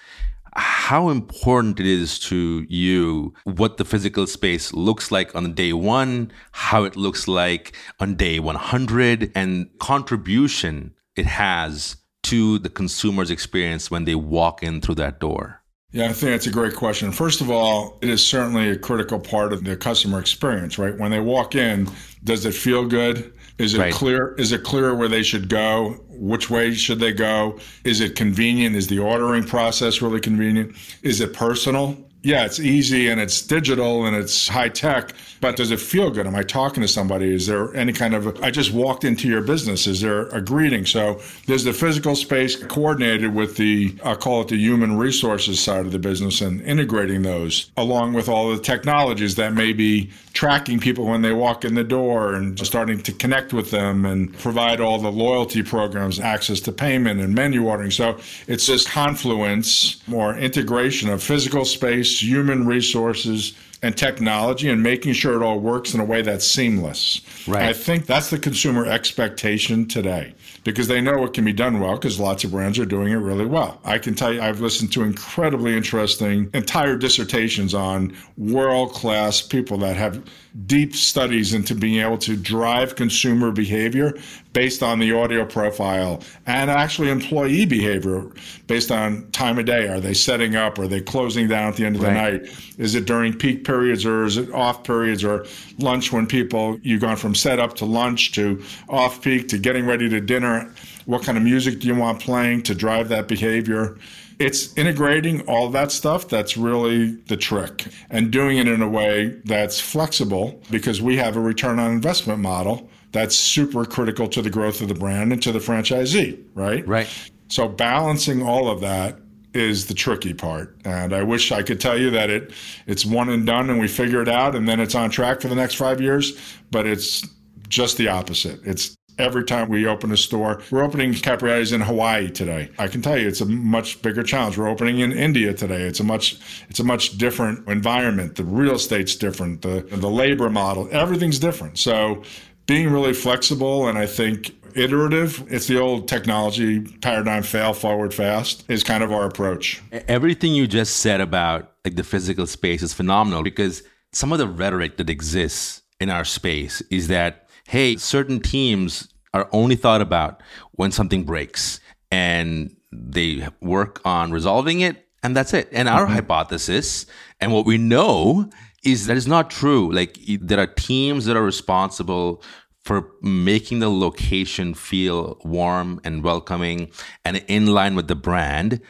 [0.56, 6.32] how important it is to you what the physical space looks like on day one,
[6.52, 13.92] how it looks like on day 100, and contribution it has to the consumer's experience
[13.92, 15.62] when they walk in through that door?
[15.92, 17.12] Yeah, I think that's a great question.
[17.12, 20.98] First of all, it is certainly a critical part of the customer experience, right?
[20.98, 21.88] When they walk in,
[22.24, 23.33] does it feel good?
[23.58, 23.94] Is it right.
[23.94, 24.34] clear?
[24.36, 26.00] Is it clear where they should go?
[26.10, 27.60] Which way should they go?
[27.84, 28.76] Is it convenient?
[28.76, 30.76] Is the ordering process really convenient?
[31.04, 31.98] Is it personal?
[32.24, 36.26] Yeah, it's easy and it's digital and it's high tech, but does it feel good?
[36.26, 37.36] Am I talking to somebody?
[37.36, 39.88] Is there any kind of, I just walked into your business.
[39.88, 40.86] Is there a greeting?
[40.86, 45.86] So there's the physical space coordinated with the, I'll call it the human resources side
[45.86, 50.80] of the business and integrating those along with all the technologies that may be tracking
[50.80, 54.80] people when they walk in the door and starting to connect with them and provide
[54.80, 57.92] all the loyalty programs, access to payment and menu ordering.
[57.92, 65.12] So it's this confluence or integration of physical space human resources, and technology and making
[65.13, 67.21] sure it all works in a way that's seamless.
[67.45, 67.63] Right.
[67.63, 71.95] I think that's the consumer expectation today because they know it can be done well
[71.95, 73.82] because lots of brands are doing it really well.
[73.84, 79.78] I can tell you, I've listened to incredibly interesting entire dissertations on world class people
[79.80, 80.23] that have
[80.68, 84.13] deep studies into being able to drive consumer behavior
[84.54, 88.24] based on the audio profile and actually employee behavior
[88.68, 89.88] based on time of day.
[89.88, 90.78] Are they setting up?
[90.78, 92.13] Are they closing down at the end of right.
[92.13, 92.76] the night?
[92.78, 95.48] Is it during peak periods or is it off periods or
[95.80, 100.08] lunch when people, you've gone from setup to lunch to off peak to getting ready
[100.08, 100.72] to dinner?
[101.06, 103.98] What kind of music do you want playing to drive that behavior?
[104.39, 109.39] It's integrating all that stuff that's really the trick and doing it in a way
[109.46, 114.50] that's flexible because we have a return on investment model that's super critical to the
[114.50, 116.86] growth of the brand and to the franchisee, right?
[116.88, 117.08] Right.
[117.48, 119.19] So balancing all of that
[119.54, 120.76] is the tricky part.
[120.84, 122.52] And I wish I could tell you that it
[122.88, 125.48] it's one and done and we figure it out and then it's on track for
[125.48, 126.38] the next 5 years,
[126.72, 127.28] but it's
[127.69, 128.60] just the opposite.
[128.65, 130.62] It's every time we open a store.
[130.71, 132.69] We're opening Capriotti's in Hawaii today.
[132.78, 134.58] I can tell you it's a much bigger challenge.
[134.58, 135.84] We're opening in India today.
[135.84, 138.36] It's a much it's a much different environment.
[138.36, 139.62] The real estate's different.
[139.62, 141.78] The the labor model, everything's different.
[141.78, 142.23] So
[142.65, 145.43] being really flexible and I think iterative.
[145.49, 149.82] It's the old technology paradigm fail forward fast is kind of our approach.
[149.91, 154.47] Everything you just said about like the physical space is phenomenal because some of the
[154.47, 157.42] rhetoric that exists in our space is that
[157.74, 161.80] hey, certain teams are only thought about when something breaks
[162.12, 165.70] and they work on resolving it and that's it.
[165.72, 166.14] And our mm-hmm.
[166.14, 167.08] hypothesis
[167.42, 168.48] and what we know
[168.84, 169.92] is that is not true.
[169.92, 172.44] Like there are teams that are responsible
[172.86, 176.92] for making the location feel warm and welcoming
[177.26, 178.82] and in line with the brand.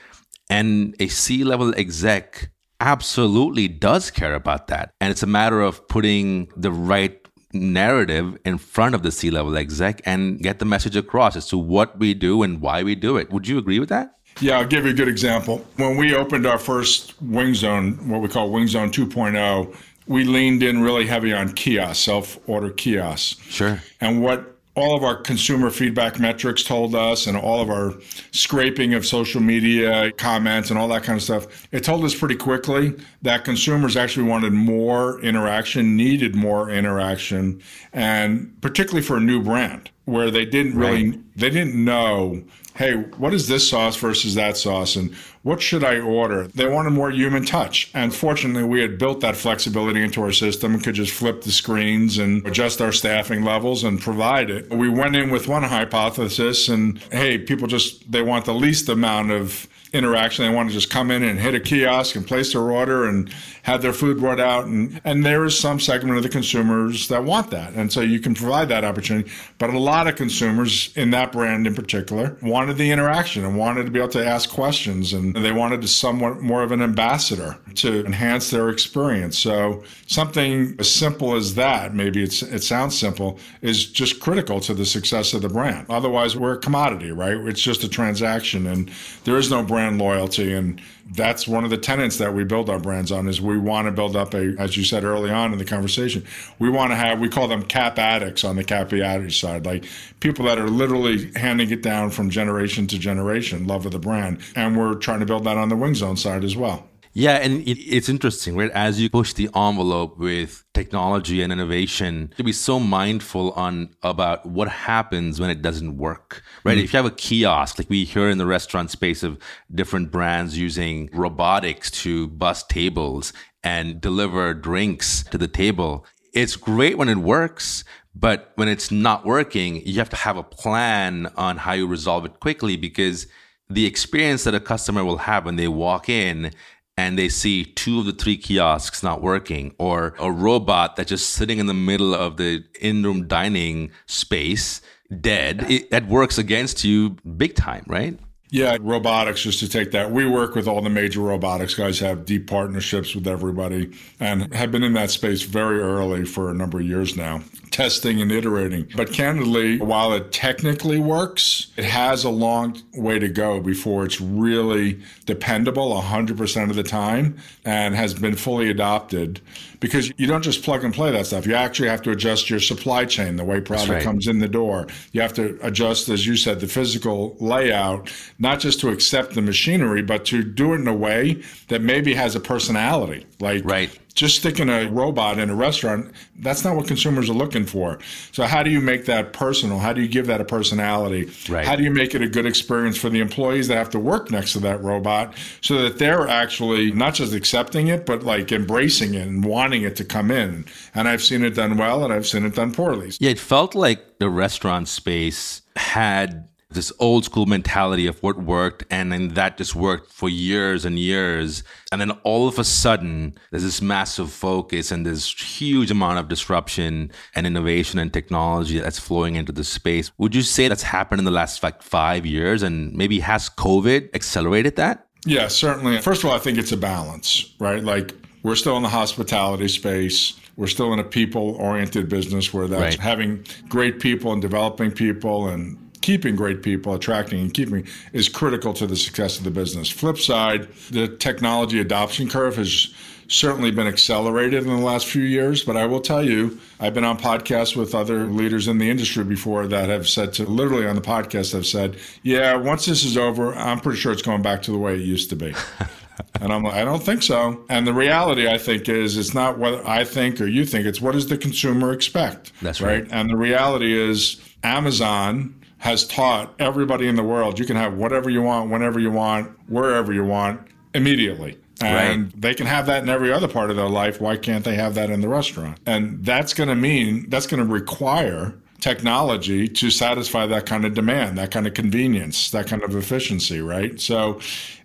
[0.50, 2.50] And a C level exec
[2.82, 4.92] absolutely does care about that.
[5.00, 7.23] And it's a matter of putting the right
[7.54, 11.58] narrative in front of the C level exec and get the message across as to
[11.58, 13.32] what we do and why we do it.
[13.32, 14.18] Would you agree with that?
[14.40, 15.66] Yeah, I'll give you a good example.
[15.76, 19.76] When we opened our first Wing Zone, what we call Wing Zone 2.0,
[20.08, 23.40] we leaned in really heavy on kiosks, self order kiosks.
[23.48, 23.82] Sure.
[24.02, 27.94] And what all of our consumer feedback metrics told us and all of our
[28.32, 32.36] scraping of social media comments and all that kind of stuff, it told us pretty
[32.36, 37.62] quickly that consumers actually wanted more interaction, needed more interaction,
[37.94, 41.20] and particularly for a new brand where they didn't really right.
[41.36, 42.44] they didn't know
[42.76, 44.96] hey, what is this sauce versus that sauce?
[44.96, 46.48] And what should I order?
[46.48, 47.92] They wanted more human touch.
[47.94, 51.52] And fortunately, we had built that flexibility into our system and could just flip the
[51.52, 54.70] screens and adjust our staffing levels and provide it.
[54.74, 59.32] We went in with one hypothesis and, hey, people just, they want the least amount
[59.32, 60.44] of interaction.
[60.46, 63.34] They want to just come in and hit a kiosk and place their order and
[63.62, 64.66] have their food brought out.
[64.66, 67.74] And, and there is some segment of the consumers that want that.
[67.74, 69.32] And so you can provide that opportunity.
[69.60, 73.86] But a lot of consumers in that brand in particular wanted the interaction and wanted
[73.86, 75.14] to be able to ask questions.
[75.14, 79.38] And they wanted to somewhat more of an ambassador to enhance their experience.
[79.38, 84.86] So something as simple as that, maybe it sounds simple, is just critical to the
[84.86, 85.86] success of the brand.
[85.90, 87.38] Otherwise, we're a commodity, right?
[87.38, 88.92] It's just a transaction and
[89.24, 92.70] there is no brand brand loyalty and that's one of the tenets that we build
[92.70, 95.52] our brands on is we want to build up a as you said early on
[95.52, 96.26] in the conversation
[96.58, 99.86] we want to have we call them cap addicts on the cappy addict side like
[100.22, 104.40] people that are literally handing it down from generation to generation love of the brand
[104.56, 107.62] and we're trying to build that on the wing zone side as well yeah, and
[107.62, 108.72] it, it's interesting, right?
[108.72, 114.46] As you push the envelope with technology and innovation, to be so mindful on about
[114.48, 116.74] what happens when it doesn't work, right?
[116.76, 116.84] Mm-hmm.
[116.84, 119.38] If you have a kiosk, like we hear in the restaurant space of
[119.74, 123.32] different brands using robotics to bus tables
[123.64, 127.84] and deliver drinks to the table, it's great when it works.
[128.16, 132.26] But when it's not working, you have to have a plan on how you resolve
[132.26, 133.28] it quickly because
[133.70, 136.52] the experience that a customer will have when they walk in
[136.98, 141.32] and they see two of the three kiosks not working or a robot that's just
[141.32, 144.82] sitting in the middle of the in-room dining space
[145.22, 148.20] dead it, that works against you big time right
[148.54, 150.12] yeah, robotics, just to take that.
[150.12, 154.72] We work with all the major robotics guys, have deep partnerships with everybody, and have
[154.72, 158.88] been in that space very early for a number of years now, testing and iterating.
[158.96, 164.22] But candidly, while it technically works, it has a long way to go before it's
[164.22, 169.42] really dependable 100% of the time and has been fully adopted
[169.84, 171.46] because you don't just plug and play that stuff.
[171.46, 174.02] You actually have to adjust your supply chain, the way product right.
[174.02, 174.88] comes in the door.
[175.12, 179.42] You have to adjust, as you said, the physical layout, not just to accept the
[179.42, 183.26] machinery, but to do it in a way that maybe has a personality.
[183.42, 187.66] Like, right just sticking a robot in a restaurant, that's not what consumers are looking
[187.66, 188.00] for.
[188.32, 189.80] So how do you make that personal?
[189.80, 191.32] How do you give that a personality?
[191.50, 191.66] Right.
[191.66, 194.30] How do you make it a good experience for the employees that have to work
[194.30, 199.16] next to that robot so that they're actually not just accepting it, but like embracing
[199.16, 200.66] it and wanting it to come in?
[200.94, 203.12] And I've seen it done well and I've seen it done poorly.
[203.20, 208.84] Yeah, it felt like the restaurant space had this old school mentality of what worked
[208.90, 211.64] and then that just worked for years and years.
[211.92, 216.28] And then all of a sudden there's this massive focus and this huge amount of
[216.28, 220.12] disruption and innovation and technology that's flowing into the space.
[220.18, 224.10] Would you say that's happened in the last like five years and maybe has covid
[224.14, 225.08] accelerated that?
[225.26, 226.00] Yeah certainly.
[226.00, 227.84] First of all i think it's a balance right?
[227.84, 230.40] Like we're still in the hospitality space.
[230.56, 233.00] We're still in a people oriented business where that's right.
[233.00, 238.74] having great people and developing people and keeping great people, attracting and keeping is critical
[238.74, 239.90] to the success of the business.
[239.90, 242.94] Flip side, the technology adoption curve has
[243.28, 245.64] certainly been accelerated in the last few years.
[245.64, 249.24] But I will tell you, I've been on podcasts with other leaders in the industry
[249.24, 253.18] before that have said to literally on the podcast have said, yeah, once this is
[253.18, 255.56] over, I'm pretty sure it's going back to the way it used to be.
[256.42, 257.64] and I'm like, I don't think so.
[257.70, 260.86] And the reality, I think, is it's not what I think or you think.
[260.86, 262.52] It's what does the consumer expect?
[262.62, 263.04] That's right.
[263.04, 263.12] right?
[263.12, 268.30] And the reality is Amazon has taught everybody in the world you can have whatever
[268.30, 271.60] you want, whenever you want, wherever you want, immediately.
[271.82, 272.42] And right.
[272.42, 274.22] they can have that in every other part of their life.
[274.22, 275.80] Why can't they have that in the restaurant?
[275.86, 280.94] And that's going to mean, that's going to require technology to satisfy that kind of
[280.94, 284.00] demand, that kind of convenience, that kind of efficiency, right?
[284.00, 284.40] So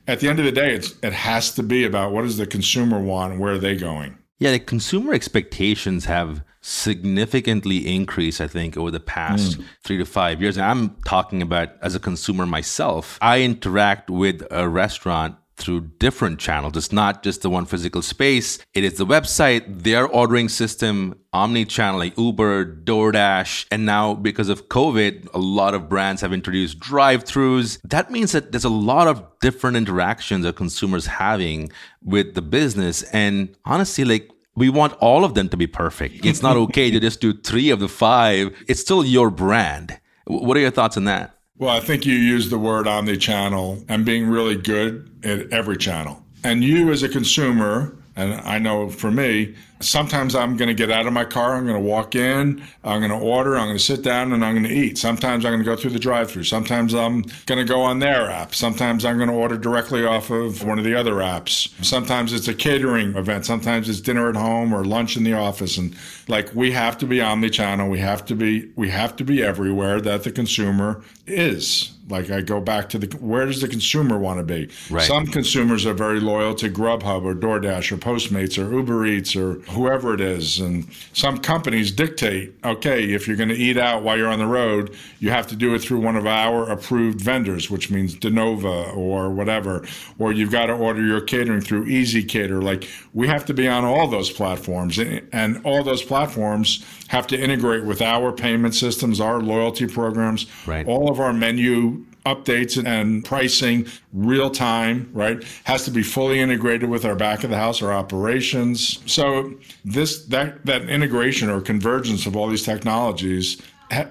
[0.08, 2.46] at the end of the day, it's, it has to be about what does the
[2.46, 4.18] consumer want and where are they going?
[4.40, 9.64] Yeah, the consumer expectations have significantly increased, I think, over the past mm.
[9.84, 10.56] three to five years.
[10.56, 13.18] And I'm talking about as a consumer myself.
[13.22, 16.76] I interact with a restaurant through different channels.
[16.76, 18.58] It's not just the one physical space.
[18.74, 24.68] It is the website, their ordering system, omni-channel like Uber, DoorDash, and now because of
[24.68, 27.80] COVID, a lot of brands have introduced drive-throughs.
[27.82, 31.72] That means that there's a lot of different interactions that consumers having
[32.04, 33.02] with the business.
[33.04, 36.24] And honestly, like we want all of them to be perfect.
[36.28, 38.54] It's not okay to just do three of the five.
[38.68, 39.98] It's still your brand.
[40.26, 41.34] What are your thoughts on that?
[41.56, 46.22] Well, I think you use the word omni-channel and being really good at every channel.
[46.44, 50.90] And you as a consumer, and I know for me, Sometimes I'm going to get
[50.90, 51.54] out of my car.
[51.54, 52.62] I'm going to walk in.
[52.82, 53.56] I'm going to order.
[53.56, 54.98] I'm going to sit down and I'm going to eat.
[54.98, 56.44] Sometimes I'm going to go through the drive through.
[56.44, 58.54] Sometimes I'm going to go on their app.
[58.54, 61.72] Sometimes I'm going to order directly off of one of the other apps.
[61.84, 63.46] Sometimes it's a catering event.
[63.46, 65.78] Sometimes it's dinner at home or lunch in the office.
[65.78, 65.94] And
[66.26, 67.88] like we have to be omni-channel.
[67.88, 71.92] We have to be, we have to be everywhere that the consumer is.
[72.08, 74.70] Like I go back to the where does the consumer want to be?
[74.90, 75.06] Right.
[75.06, 79.54] Some consumers are very loyal to Grubhub or DoorDash or Postmates or Uber Eats or
[79.70, 80.58] whoever it is.
[80.58, 84.46] And some companies dictate, okay, if you're going to eat out while you're on the
[84.46, 88.96] road, you have to do it through one of our approved vendors, which means Dinova
[88.96, 89.86] or whatever,
[90.18, 92.62] or you've got to order your catering through ezCater.
[92.62, 97.38] Like we have to be on all those platforms, and all those platforms have to
[97.38, 100.86] integrate with our payment systems, our loyalty programs, right.
[100.86, 101.97] all of our menu
[102.34, 105.42] updates and pricing real time, right?
[105.64, 109.00] Has to be fully integrated with our back of the house, our operations.
[109.06, 109.54] So
[109.84, 113.60] this that that integration or convergence of all these technologies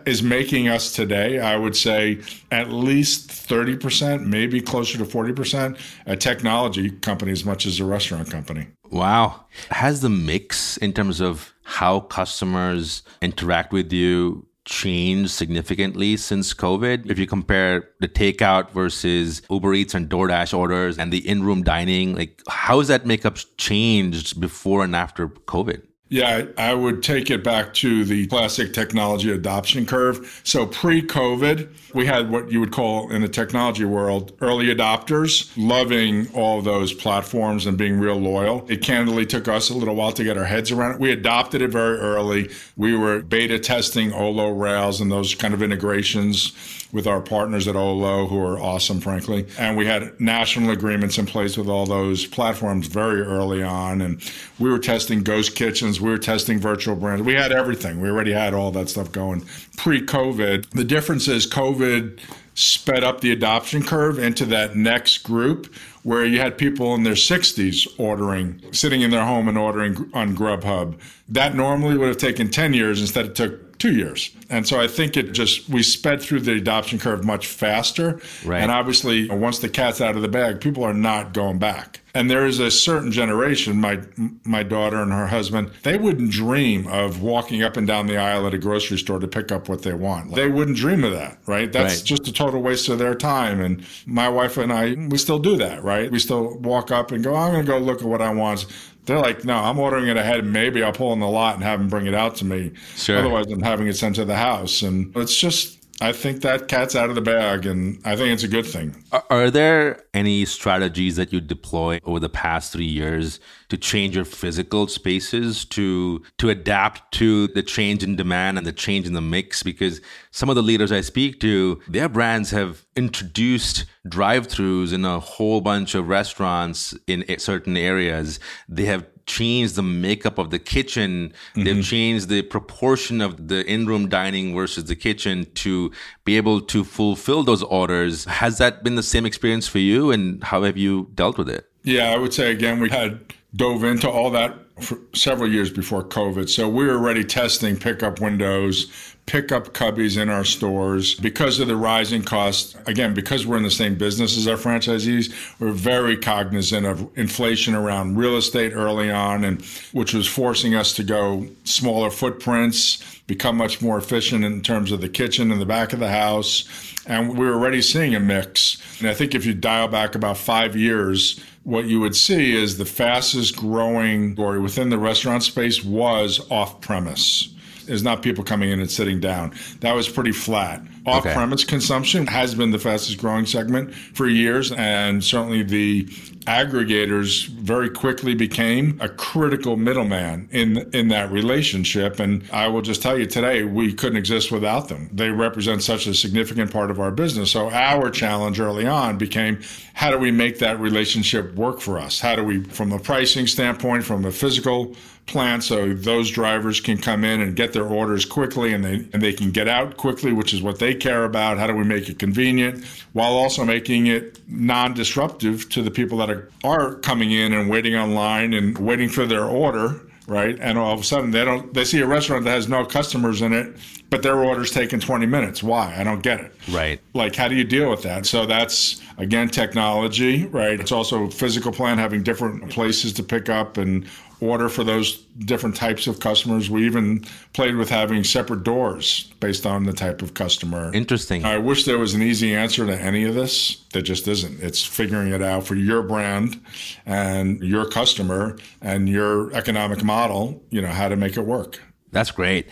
[0.05, 2.19] is making us today, I would say,
[2.51, 8.31] at least 30%, maybe closer to 40%, a technology company as much as a restaurant
[8.31, 8.67] company.
[8.89, 9.45] Wow.
[9.69, 17.09] Has the mix in terms of how customers interact with you changed significantly since COVID?
[17.09, 21.63] If you compare the takeout versus Uber Eats and DoorDash orders and the in room
[21.63, 25.81] dining, like how has that makeup changed before and after COVID?
[26.09, 30.41] Yeah, I would take it back to the classic technology adoption curve.
[30.45, 35.51] So pre COVID, we had what you would call in the technology world early adopters,
[35.57, 38.65] loving all those platforms and being real loyal.
[38.69, 40.99] It candidly took us a little while to get our heads around it.
[41.01, 42.51] We adopted it very early.
[42.77, 46.53] We were beta testing Olo Rails and those kind of integrations
[46.91, 49.45] with our partners at Olo, who are awesome, frankly.
[49.59, 54.01] And we had national agreements in place with all those platforms very early on.
[54.01, 54.21] And
[54.59, 57.23] we were testing ghost kitchens, we were testing virtual brands.
[57.23, 57.99] We had everything.
[58.01, 60.69] We already had all that stuff going pre COVID.
[60.69, 62.19] The difference is COVID
[62.57, 65.71] sped up the adoption curve into that next group
[66.01, 70.35] where you had people in their 60s ordering, sitting in their home and ordering on
[70.35, 70.97] Grubhub.
[71.29, 74.31] That normally would have taken 10 years, instead it took two years.
[74.49, 78.19] And so I think it just, we sped through the adoption curve much faster.
[78.45, 78.61] Right.
[78.61, 82.01] And obviously, once the cat's out of the bag, people are not going back.
[82.17, 84.01] And there is a certain generation, my
[84.43, 88.47] my daughter and her husband, they wouldn't dream of walking up and down the aisle
[88.47, 90.33] at a grocery store to pick up what they want.
[90.33, 91.71] They wouldn't dream of that, right?
[91.71, 92.03] That's right.
[92.03, 93.61] just a total waste of their time.
[93.61, 96.09] And my wife and I, we still do that, right?
[96.09, 98.65] We still walk up and go, I'm going to go look at what I want.
[99.07, 100.45] They're like, no, I'm ordering it ahead.
[100.45, 102.73] Maybe I'll pull in the lot and have them bring it out to me.
[102.95, 103.17] Sure.
[103.17, 104.81] Otherwise, I'm having it sent to the house.
[104.81, 108.43] And it's just, I think that cat's out of the bag, and I think it's
[108.43, 109.03] a good thing.
[109.29, 113.39] Are there any strategies that you deploy over the past three years
[113.69, 118.71] to change your physical spaces to to adapt to the change in demand and the
[118.71, 119.63] change in the mix?
[119.63, 125.19] Because some of the leaders I speak to, their brands have introduced drive-throughs in a
[125.19, 128.39] whole bunch of restaurants in eh, certain areas.
[128.69, 131.33] They have changed the makeup of the kitchen.
[131.51, 131.63] Mm-hmm.
[131.63, 135.91] They've changed the proportion of the in-room dining versus the kitchen to
[136.25, 138.25] be able to fulfill those orders.
[138.25, 141.69] Has that been the same experience for you and how have you dealt with it?
[141.83, 143.19] Yeah, I would say again, we had
[143.55, 146.49] dove into all that for several years before COVID.
[146.49, 151.75] So we were already testing pickup windows, pickup cubbies in our stores because of the
[151.75, 152.75] rising costs.
[152.87, 157.75] Again, because we're in the same business as our franchisees, we're very cognizant of inflation
[157.75, 159.61] around real estate early on, and
[159.91, 165.01] which was forcing us to go smaller footprints, become much more efficient in terms of
[165.01, 166.95] the kitchen and the back of the house.
[167.05, 168.81] And we were already seeing a mix.
[168.99, 172.77] And I think if you dial back about five years, what you would see is
[172.77, 177.53] the fastest growing or within the restaurant space was off premise
[177.87, 179.53] is not people coming in and sitting down.
[179.81, 180.81] That was pretty flat.
[181.05, 181.69] Off premise okay.
[181.69, 186.03] consumption has been the fastest growing segment for years, and certainly the
[186.47, 193.01] aggregators very quickly became a critical middleman in in that relationship and I will just
[193.01, 195.09] tell you today we couldn't exist without them.
[195.11, 197.51] They represent such a significant part of our business.
[197.51, 199.59] So our challenge early on became
[199.93, 202.19] how do we make that relationship work for us?
[202.19, 204.95] How do we from a pricing standpoint, from a physical
[205.27, 209.21] plant so those drivers can come in and get their orders quickly and they and
[209.21, 211.57] they can get out quickly which is what they care about.
[211.57, 216.29] How do we make it convenient while also making it non-disruptive to the people that
[216.29, 220.57] are, are coming in and waiting online and waiting for their order right?
[220.59, 223.41] And all of a sudden they don't they see a restaurant that has no customers
[223.41, 223.75] in it
[224.09, 225.61] but their order's taking 20 minutes.
[225.61, 225.93] Why?
[225.97, 226.53] I don't get it.
[226.69, 227.01] Right.
[227.13, 228.25] Like how do you deal with that?
[228.25, 230.79] So that's again technology right?
[230.79, 234.07] It's also physical plan having different places to pick up and
[234.39, 236.69] order for those different types of customers.
[236.69, 240.91] We even played with having separate doors based on the type of customer.
[240.93, 241.43] Interesting.
[241.43, 243.83] I wish there was an easy answer to any of this.
[243.93, 244.61] There just isn't.
[244.61, 246.61] It's figuring it out for your brand
[247.05, 251.81] and your customer and your economic model, you know, how to make it work.
[252.11, 252.67] That's great.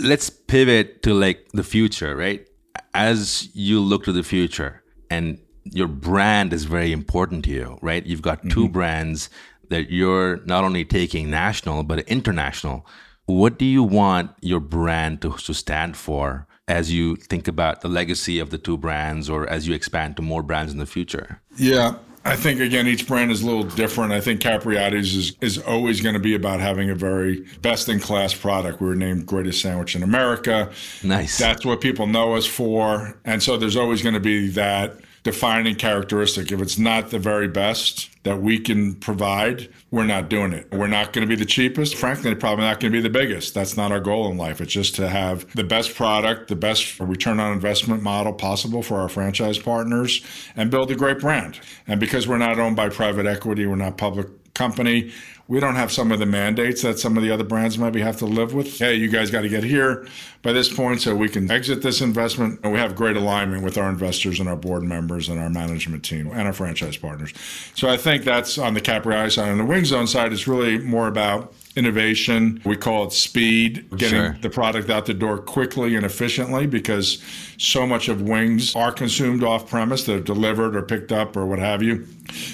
[0.00, 2.46] Let's pivot to like the future, right?
[2.92, 8.04] As you look to the future and your brand is very important to you, right?
[8.04, 8.72] You've got 2 mm-hmm.
[8.72, 9.30] brands
[9.70, 12.86] that you're not only taking national but international.
[13.26, 17.88] What do you want your brand to, to stand for as you think about the
[17.88, 21.40] legacy of the two brands or as you expand to more brands in the future?
[21.56, 21.96] Yeah.
[22.26, 24.12] I think again, each brand is a little different.
[24.12, 28.00] I think Capriotti's is, is always going to be about having a very best in
[28.00, 28.80] class product.
[28.80, 30.70] We were named greatest sandwich in America.
[31.02, 31.36] Nice.
[31.36, 33.18] That's what people know us for.
[33.26, 36.52] And so there's always going to be that defining characteristic.
[36.52, 40.70] If it's not the very best that we can provide, we're not doing it.
[40.70, 41.96] We're not going to be the cheapest.
[41.96, 43.54] Frankly, probably not going to be the biggest.
[43.54, 44.60] That's not our goal in life.
[44.60, 49.00] It's just to have the best product, the best return on investment model possible for
[49.00, 50.22] our franchise partners
[50.56, 51.58] and build a great brand.
[51.86, 55.10] And because we're not owned by private equity, we're not public company.
[55.46, 58.16] We don't have some of the mandates that some of the other brands maybe have
[58.18, 58.78] to live with.
[58.78, 60.06] Hey, you guys got to get here
[60.40, 62.60] by this point so we can exit this investment.
[62.62, 66.02] And we have great alignment with our investors and our board members and our management
[66.02, 67.34] team and our franchise partners.
[67.74, 69.50] So I think that's on the Capri side.
[69.50, 72.62] On the Wing Zone side, it's really more about innovation.
[72.64, 74.38] We call it speed, getting sure.
[74.40, 77.22] the product out the door quickly and efficiently because
[77.58, 80.04] so much of wings are consumed off premise.
[80.04, 82.06] They're delivered or picked up or what have you.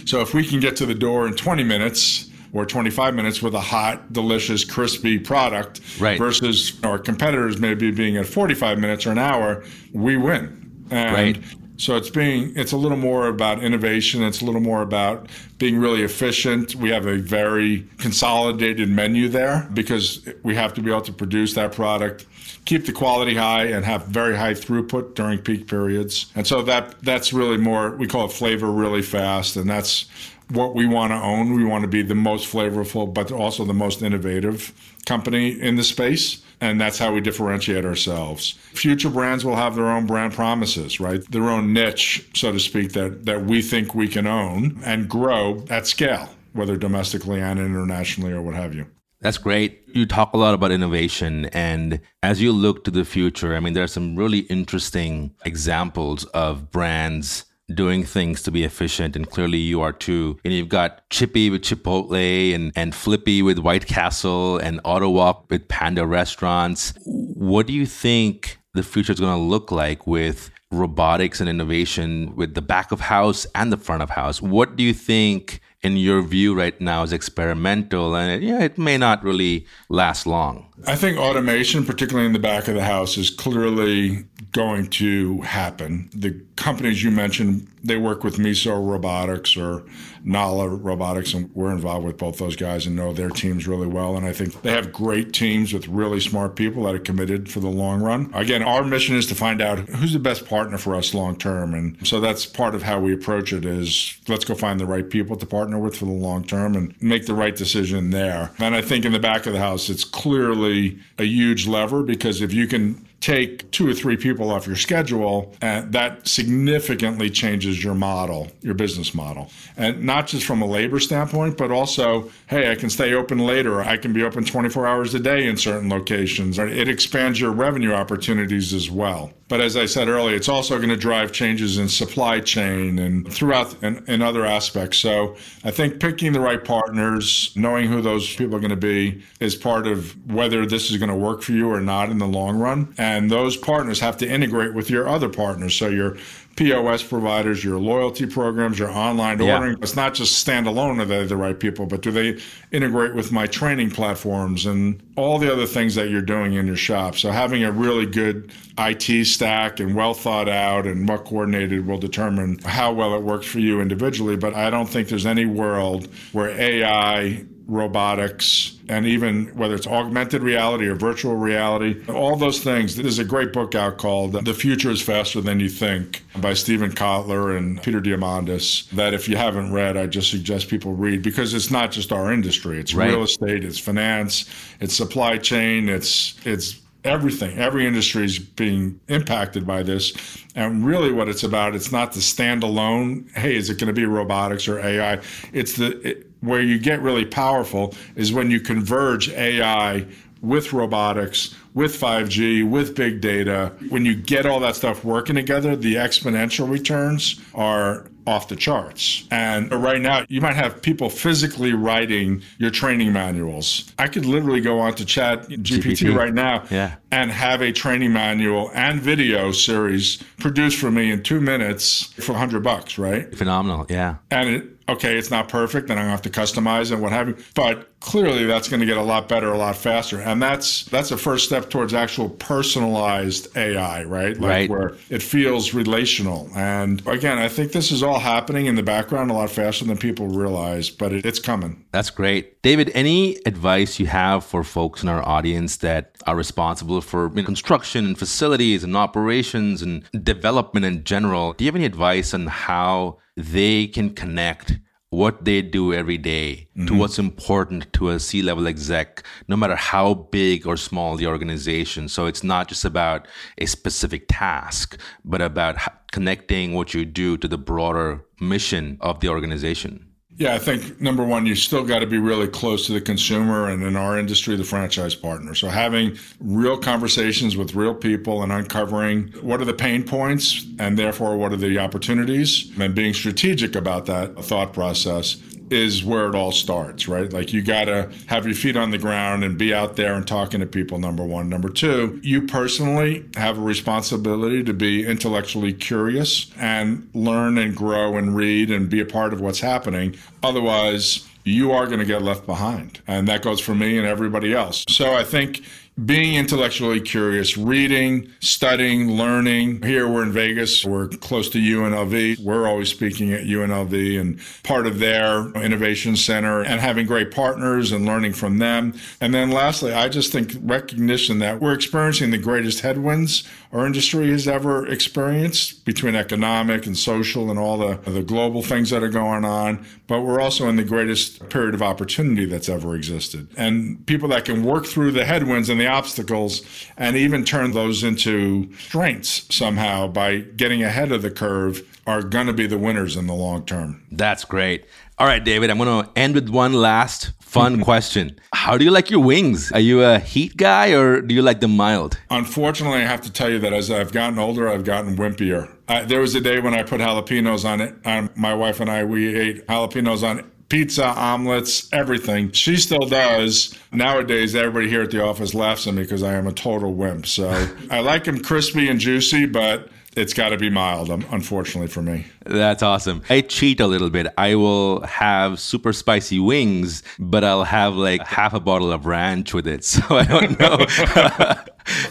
[0.06, 3.54] So if we can get to the door in 20 minutes, or 25 minutes with
[3.54, 6.18] a hot, delicious, crispy product right.
[6.18, 10.86] versus our competitors maybe being at 45 minutes or an hour, we win.
[10.90, 11.44] And right.
[11.80, 14.22] So it's being it's a little more about innovation.
[14.22, 16.74] It's a little more about being really efficient.
[16.74, 21.54] We have a very consolidated menu there because we have to be able to produce
[21.54, 22.26] that product,
[22.66, 26.30] keep the quality high, and have very high throughput during peak periods.
[26.34, 30.04] And so that that's really more we call it flavor really fast, and that's
[30.50, 31.54] what we want to own.
[31.54, 34.72] We want to be the most flavorful, but also the most innovative
[35.06, 38.52] company in the space and that's how we differentiate ourselves.
[38.74, 41.22] Future brands will have their own brand promises, right?
[41.30, 45.64] Their own niche, so to speak, that, that we think we can own and grow
[45.70, 48.86] at scale, whether domestically and internationally or what have you.
[49.22, 49.82] That's great.
[49.86, 51.46] You talk a lot about innovation.
[51.46, 56.24] And as you look to the future, I mean, there are some really interesting examples
[56.26, 57.44] of brands
[57.74, 60.38] doing things to be efficient, and clearly you are too.
[60.44, 65.68] And you've got Chippy with Chipotle and, and Flippy with White Castle and AutoWok with
[65.68, 66.94] Panda Restaurants.
[67.04, 72.34] What do you think the future is going to look like with robotics and innovation
[72.36, 74.40] with the back of house and the front of house?
[74.40, 78.76] What do you think in your view right now is experimental and it, yeah, it
[78.78, 80.66] may not really last long?
[80.86, 86.10] I think automation, particularly in the back of the house, is clearly going to happen.
[86.12, 89.84] The companies you mentioned, they work with Miso Robotics or
[90.24, 94.16] Nala Robotics, and we're involved with both those guys and know their teams really well.
[94.16, 97.60] And I think they have great teams with really smart people that are committed for
[97.60, 98.30] the long run.
[98.34, 101.74] Again, our mission is to find out who's the best partner for us long term.
[101.74, 105.08] And so that's part of how we approach it is let's go find the right
[105.08, 108.50] people to partner with for the long term and make the right decision there.
[108.58, 112.42] And I think in the back of the house, it's clearly a huge lever because
[112.42, 117.84] if you can take two or three people off your schedule, and that significantly changes
[117.84, 119.50] your model, your business model.
[119.76, 123.82] And not just from a labor standpoint, but also, hey, I can stay open later.
[123.82, 126.58] I can be open 24 hours a day in certain locations.
[126.58, 129.32] It expands your revenue opportunities as well.
[129.50, 133.30] But as I said earlier, it's also going to drive changes in supply chain and
[133.30, 134.98] throughout and, and other aspects.
[134.98, 135.34] So
[135.64, 139.56] I think picking the right partners, knowing who those people are going to be, is
[139.56, 142.60] part of whether this is going to work for you or not in the long
[142.60, 142.94] run.
[142.96, 145.74] And those partners have to integrate with your other partners.
[145.74, 146.16] So your
[146.56, 149.72] POS providers, your loyalty programs, your online ordering.
[149.72, 149.82] Yeah.
[149.82, 152.38] It's not just standalone are they the right people, but do they
[152.70, 156.76] integrate with my training platforms and all the other things that you're doing in your
[156.76, 157.16] shop?
[157.16, 161.98] So having a really good IT stack and well thought out and well coordinated will
[161.98, 164.36] determine how well it works for you individually.
[164.36, 170.42] But I don't think there's any world where AI robotics, and even whether it's augmented
[170.42, 172.96] reality or virtual reality, all those things.
[172.96, 176.90] There's a great book out called The Future is Faster Than You Think by Steven
[176.90, 181.54] Kotler and Peter Diamandis that if you haven't read, I just suggest people read because
[181.54, 182.80] it's not just our industry.
[182.80, 183.08] It's right.
[183.08, 184.50] real estate, it's finance,
[184.80, 190.12] it's supply chain, it's it's everything every industry is being impacted by this
[190.54, 194.04] and really what it's about it's not the standalone hey is it going to be
[194.04, 195.18] robotics or ai
[195.54, 200.06] it's the it, where you get really powerful is when you converge ai
[200.42, 205.76] with robotics with 5G, with big data, when you get all that stuff working together,
[205.76, 209.26] the exponential returns are off the charts.
[209.30, 213.92] And right now, you might have people physically writing your training manuals.
[213.98, 216.16] I could literally go on to ChatGPT, GPT.
[216.16, 216.96] right now yeah.
[217.12, 222.32] And have a training manual and video series produced for me in two minutes for
[222.32, 223.36] 100 bucks, right?
[223.36, 224.16] Phenomenal, yeah.
[224.30, 227.28] And it, okay, it's not perfect and I'm gonna have to customize and what have
[227.28, 227.36] you.
[227.54, 231.10] But clearly that's going to get a lot better a lot faster and that's that's
[231.10, 234.70] a first step towards actual personalized ai right like right.
[234.70, 239.30] where it feels relational and again i think this is all happening in the background
[239.30, 244.00] a lot faster than people realize but it, it's coming that's great david any advice
[244.00, 248.18] you have for folks in our audience that are responsible for you know, construction and
[248.18, 253.86] facilities and operations and development in general do you have any advice on how they
[253.86, 254.78] can connect
[255.10, 256.86] what they do every day mm-hmm.
[256.86, 261.26] to what's important to a C level exec, no matter how big or small the
[261.26, 262.08] organization.
[262.08, 263.26] So it's not just about
[263.58, 265.76] a specific task, but about
[266.12, 270.09] connecting what you do to the broader mission of the organization.
[270.40, 273.68] Yeah, I think number one, you still got to be really close to the consumer
[273.68, 275.54] and in our industry, the franchise partner.
[275.54, 280.98] So having real conversations with real people and uncovering what are the pain points and
[280.98, 285.34] therefore what are the opportunities and being strategic about that thought process
[285.70, 287.32] is where it all starts, right?
[287.32, 290.26] Like you got to have your feet on the ground and be out there and
[290.26, 291.48] talking to people, number one.
[291.48, 298.16] Number two, you personally have a responsibility to be intellectually curious and learn and grow
[298.16, 300.16] and read and be a part of what's happening.
[300.42, 303.00] Otherwise, you are going to get left behind.
[303.06, 304.84] And that goes for me and everybody else.
[304.88, 305.62] So I think
[306.04, 309.82] being intellectually curious, reading, studying, learning.
[309.82, 310.84] Here we're in Vegas.
[310.84, 312.38] We're close to UNLV.
[312.40, 317.92] We're always speaking at UNLV and part of their innovation center and having great partners
[317.92, 318.94] and learning from them.
[319.20, 324.30] And then lastly, I just think recognition that we're experiencing the greatest headwinds our industry
[324.30, 329.08] has ever experienced between economic and social and all the, the global things that are
[329.08, 329.86] going on.
[330.08, 333.46] But we're also in the greatest period of opportunity that's ever existed.
[333.56, 336.62] And people that can work through the headwinds and the obstacles
[336.96, 342.46] and even turn those into strengths somehow by getting ahead of the curve are going
[342.46, 344.02] to be the winners in the long term.
[344.10, 344.84] That's great.
[345.18, 348.40] All right, David, I'm going to end with one last fun question.
[348.54, 349.70] How do you like your wings?
[349.72, 352.18] Are you a heat guy or do you like them mild?
[352.30, 355.70] Unfortunately, I have to tell you that as I've gotten older, I've gotten wimpier.
[355.88, 357.94] I, there was a day when I put jalapenos on it.
[358.04, 362.50] Um, my wife and I, we ate jalapenos on pizza, omelets, everything.
[362.52, 363.78] She still does.
[363.92, 367.26] Nowadays, everybody here at the office laughs at me because I am a total wimp.
[367.26, 372.02] So I like them crispy and juicy, but it's got to be mild, unfortunately for
[372.02, 372.26] me.
[372.44, 373.22] That's awesome.
[373.28, 374.26] I cheat a little bit.
[374.38, 379.52] I will have super spicy wings, but I'll have like half a bottle of ranch
[379.52, 379.84] with it.
[379.90, 380.76] So I don't know.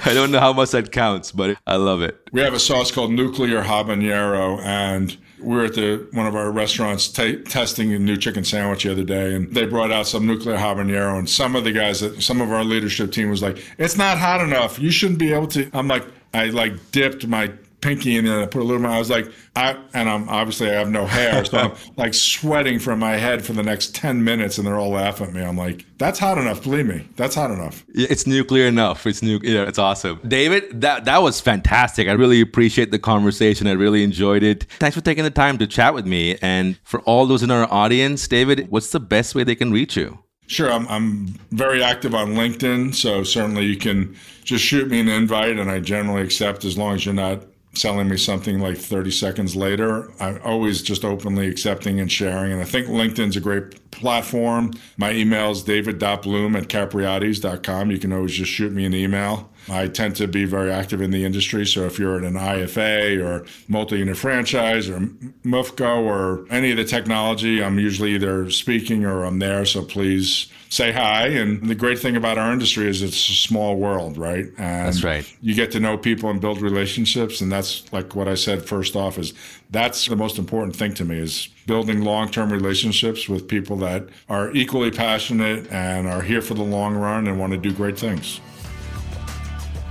[0.06, 2.20] I don't know how much that counts, but I love it.
[2.34, 6.52] We have a sauce called nuclear habanero, and we were at the one of our
[6.52, 10.26] restaurants t- testing a new chicken sandwich the other day, and they brought out some
[10.28, 13.64] nuclear habanero, and some of the guys, that some of our leadership team was like,
[13.78, 14.80] "It's not hot enough.
[14.80, 18.46] You shouldn't be able to." I'm like, I like dipped my pinky and then I
[18.46, 18.86] put a little.
[18.86, 22.80] I was like, I and I'm obviously I have no hair, so I'm like sweating
[22.80, 25.44] from my head for the next ten minutes, and they're all laughing at me.
[25.44, 26.64] I'm like, that's hot enough.
[26.64, 27.86] Believe me, that's hot enough.
[27.90, 29.06] It's nuclear enough.
[29.06, 29.64] It's nuclear.
[29.64, 30.82] It's awesome, David.
[30.82, 32.08] That that was fantastic.
[32.08, 33.68] I really appreciate the conversation.
[33.68, 34.66] I really enjoyed it.
[34.80, 36.38] Thanks for taking the time to chat with me.
[36.42, 39.96] And for all those in our audience, David, what's the best way they can reach
[39.96, 40.20] you?
[40.50, 45.08] Sure, I'm, I'm very active on LinkedIn, so certainly you can just shoot me an
[45.08, 47.44] invite, and I generally accept as long as you're not
[47.74, 50.12] selling me something like 30 seconds later.
[50.20, 52.52] I'm always just openly accepting and sharing.
[52.52, 54.74] And I think LinkedIn's a great platform.
[54.98, 57.92] My email is david.bloom at capriottis.com.
[57.92, 59.50] You can always just shoot me an email.
[59.70, 61.66] I tend to be very active in the industry.
[61.66, 66.86] So if you're at an IFA or multi-unit franchise or MUFCO or any of the
[66.86, 69.66] technology, I'm usually either speaking or I'm there.
[69.66, 71.28] So please say hi.
[71.28, 74.46] And the great thing about our industry is it's a small world, right?
[74.46, 75.32] And that's right.
[75.42, 77.42] You get to know people and build relationships.
[77.42, 79.34] And that's like what I said first off is
[79.72, 84.52] that's the most important thing to me is building long-term relationships with people that are
[84.52, 88.40] equally passionate and are here for the long run and want to do great things.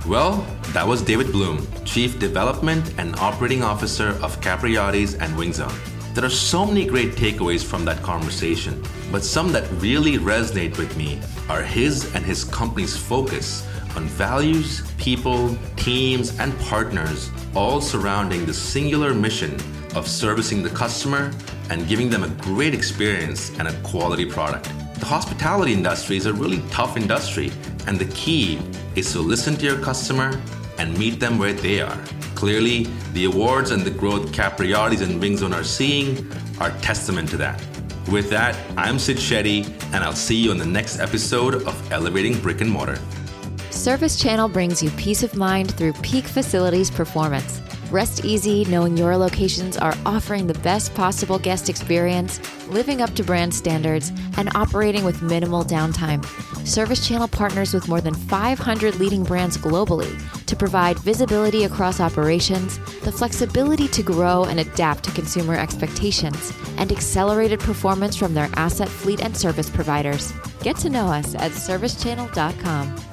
[0.07, 5.73] Well, that was David Bloom, Chief Development and Operating Officer of Capriotti's and Wing Zone.
[6.13, 8.81] There are so many great takeaways from that conversation,
[9.11, 14.81] but some that really resonate with me are his and his company's focus on values,
[14.97, 19.55] people, teams, and partners, all surrounding the singular mission
[19.95, 21.31] of servicing the customer
[21.69, 24.71] and giving them a great experience and a quality product.
[24.99, 27.53] The hospitality industry is a really tough industry,
[27.87, 28.59] and the key
[28.95, 30.39] is to listen to your customer
[30.77, 31.97] and meet them where they are.
[32.35, 32.83] Clearly,
[33.13, 36.29] the awards and the growth Capriotti's and Wing Zone are seeing
[36.59, 37.63] are testament to that.
[38.11, 42.37] With that, I'm Sid Shetty, and I'll see you on the next episode of Elevating
[42.41, 42.99] Brick and Mortar.
[43.69, 47.61] ServiceChannel brings you peace of mind through peak facilities performance.
[47.91, 53.23] Rest easy knowing your locations are offering the best possible guest experience, living up to
[53.23, 56.23] brand standards, and operating with minimal downtime.
[56.65, 60.15] ServiceChannel partners with more than 500 leading brands globally
[60.45, 66.91] to provide visibility across operations, the flexibility to grow and adapt to consumer expectations, and
[66.91, 70.31] accelerated performance from their asset fleet and service providers.
[70.61, 73.08] Get to know us at servicechannel.com.